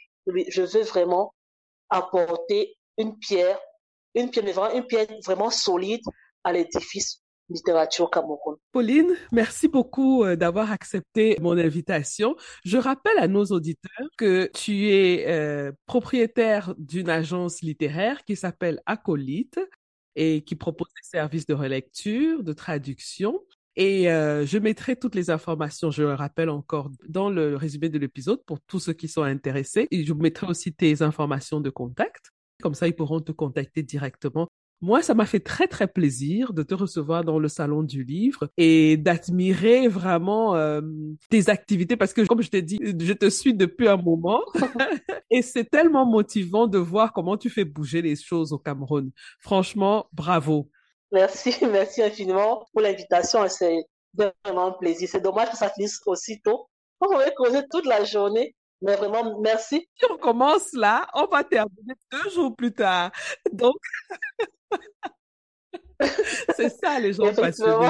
Je 0.50 0.62
veux 0.62 0.84
vraiment 0.84 1.34
apporter 1.90 2.76
une 2.98 3.18
pierre, 3.18 3.60
une 4.16 4.30
pierre, 4.30 4.46
vraiment, 4.46 4.74
une 4.74 4.86
pierre 4.86 5.08
vraiment 5.26 5.50
solide 5.50 6.02
à 6.44 6.54
l'édifice 6.54 7.22
littérature 7.50 8.10
Cameroun. 8.10 8.58
Pauline, 8.72 9.16
merci 9.32 9.68
beaucoup 9.68 10.24
d'avoir 10.36 10.72
accepté 10.72 11.38
mon 11.42 11.58
invitation. 11.58 12.36
Je 12.64 12.78
rappelle 12.78 13.18
à 13.18 13.28
nos 13.28 13.46
auditeurs 13.46 14.08
que 14.18 14.50
tu 14.54 14.90
es 14.90 15.26
euh, 15.28 15.72
propriétaire 15.86 16.74
d'une 16.78 17.10
agence 17.10 17.62
littéraire 17.62 18.24
qui 18.24 18.36
s'appelle 18.36 18.82
Acolyte 18.86 19.60
et 20.16 20.44
qui 20.44 20.56
propose 20.56 20.90
des 20.90 21.08
services 21.08 21.46
de 21.46 21.54
relecture, 21.54 22.44
de 22.44 22.54
traduction. 22.54 23.40
Et 23.76 24.12
euh, 24.12 24.46
je 24.46 24.58
mettrai 24.58 24.96
toutes 24.98 25.16
les 25.16 25.30
informations, 25.30 25.90
je 25.90 26.04
le 26.04 26.14
rappelle 26.14 26.50
encore, 26.50 26.92
dans 27.08 27.30
le 27.30 27.56
résumé 27.56 27.88
de 27.88 27.98
l'épisode 27.98 28.44
pour 28.46 28.60
tous 28.62 28.80
ceux 28.80 28.94
qui 28.94 29.08
sont 29.08 29.24
intéressés. 29.24 29.88
Et 29.92 30.04
je 30.04 30.14
mettrai 30.14 30.48
aussi 30.48 30.74
tes 30.74 31.02
informations 31.02 31.62
de 31.62 31.70
contact. 31.70 32.29
Comme 32.62 32.74
ça, 32.74 32.88
ils 32.88 32.96
pourront 32.96 33.22
te 33.22 33.32
contacter 33.32 33.84
directement 33.84 34.48
moi, 34.82 35.02
ça 35.02 35.14
m'a 35.14 35.26
fait 35.26 35.42
très, 35.42 35.68
très 35.68 35.88
plaisir 35.88 36.54
de 36.54 36.64
te 36.64 36.74
recevoir 36.74 37.26
dans 37.26 37.38
le 37.38 37.50
Salon 37.50 37.84
du 37.84 38.04
Livre 38.04 38.48
et 38.56 38.96
d'admirer 38.96 39.90
vraiment 39.90 40.56
euh, 40.56 40.82
tes 41.30 41.50
activités 41.50 41.98
parce 41.98 42.14
que, 42.14 42.22
comme 42.22 42.42
je 42.42 42.50
t'ai 42.50 42.62
dit, 42.62 42.80
je 42.82 43.14
te 43.14 43.30
suis 43.30 43.54
depuis 43.54 43.90
un 43.90 43.98
moment 43.98 44.42
et 45.30 45.42
c'est 45.42 45.66
tellement 45.66 46.06
motivant 46.06 46.68
de 46.68 46.78
voir 46.78 47.12
comment 47.12 47.36
tu 47.36 47.50
fais 47.50 47.66
bouger 47.66 48.02
les 48.02 48.16
choses 48.16 48.54
au 48.54 48.58
Cameroun. 48.58 49.12
Franchement, 49.40 50.08
bravo. 50.14 50.70
Merci, 51.12 51.54
merci 51.70 52.02
infiniment 52.02 52.66
pour 52.72 52.82
l'invitation. 52.82 53.46
C'est 53.50 53.84
vraiment 54.14 54.68
un 54.68 54.72
plaisir. 54.72 55.10
C'est 55.12 55.22
dommage 55.22 55.52
que 55.52 55.58
ça 55.58 55.70
finisse 55.70 56.00
aussitôt. 56.06 56.70
On 57.02 57.08
pourrait 57.08 57.34
causer 57.36 57.64
toute 57.70 57.86
la 57.86 58.06
journée. 58.06 58.56
Mais 58.82 58.96
vraiment, 58.96 59.40
merci. 59.40 59.88
Si 59.98 60.06
on 60.10 60.18
commence 60.18 60.74
là, 60.74 61.08
on 61.14 61.26
va 61.26 61.44
terminer 61.44 61.94
deux 62.12 62.30
jours 62.30 62.56
plus 62.56 62.74
tard. 62.74 63.12
Donc, 63.52 63.76
c'est 66.56 66.70
ça, 66.70 67.00
les 67.00 67.14
gens 67.14 67.34
passionnés. 67.34 67.90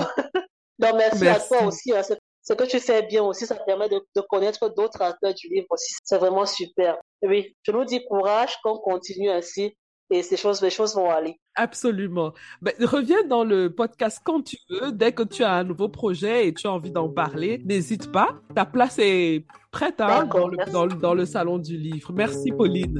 Non, 0.79 0.95
merci, 0.95 1.23
merci, 1.23 1.53
à 1.53 1.57
toi 1.57 1.67
aussi. 1.67 1.93
Hein. 1.93 2.01
Ce 2.41 2.53
que 2.53 2.63
tu 2.63 2.79
fais 2.79 3.03
bien 3.03 3.23
aussi, 3.23 3.45
ça 3.45 3.55
permet 3.55 3.89
de, 3.89 4.01
de 4.15 4.21
connaître 4.21 4.69
d'autres 4.69 5.01
acteurs 5.01 5.33
du 5.33 5.47
livre 5.49 5.67
aussi. 5.69 5.93
C'est 6.03 6.17
vraiment 6.17 6.45
super. 6.45 6.97
Oui, 7.21 7.55
je 7.63 7.71
nous 7.71 7.85
dis 7.85 8.03
courage 8.05 8.57
qu'on 8.63 8.79
continue 8.79 9.29
ainsi 9.29 9.75
et 10.09 10.23
ces 10.23 10.37
choses, 10.37 10.61
les 10.61 10.69
choses 10.69 10.95
vont 10.95 11.09
aller. 11.09 11.39
Absolument. 11.55 12.33
Ben, 12.61 12.73
reviens 12.81 13.23
dans 13.27 13.43
le 13.43 13.69
podcast 13.69 14.21
quand 14.23 14.41
tu 14.41 14.57
veux. 14.69 14.91
Dès 14.91 15.11
que 15.11 15.23
tu 15.23 15.43
as 15.43 15.53
un 15.53 15.63
nouveau 15.63 15.89
projet 15.89 16.47
et 16.47 16.53
tu 16.53 16.67
as 16.67 16.71
envie 16.71 16.91
d'en 16.91 17.09
parler, 17.09 17.61
n'hésite 17.65 18.11
pas. 18.11 18.39
Ta 18.55 18.65
place 18.65 18.97
est 18.99 19.45
prête 19.71 20.01
hein, 20.01 20.25
dans, 20.25 20.47
le, 20.47 20.57
dans, 20.71 20.87
dans, 20.87 21.13
le 21.13 21.25
salon 21.25 21.59
du 21.59 21.77
livre. 21.77 22.11
Merci, 22.13 22.51
Pauline. 22.51 22.99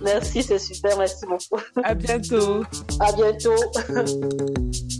Merci, 0.00 0.42
c'est 0.42 0.58
super. 0.58 0.96
Merci 0.96 1.26
beaucoup. 1.26 1.62
À 1.82 1.94
bientôt. 1.94 2.62
À 3.00 3.12
bientôt. 3.12 3.56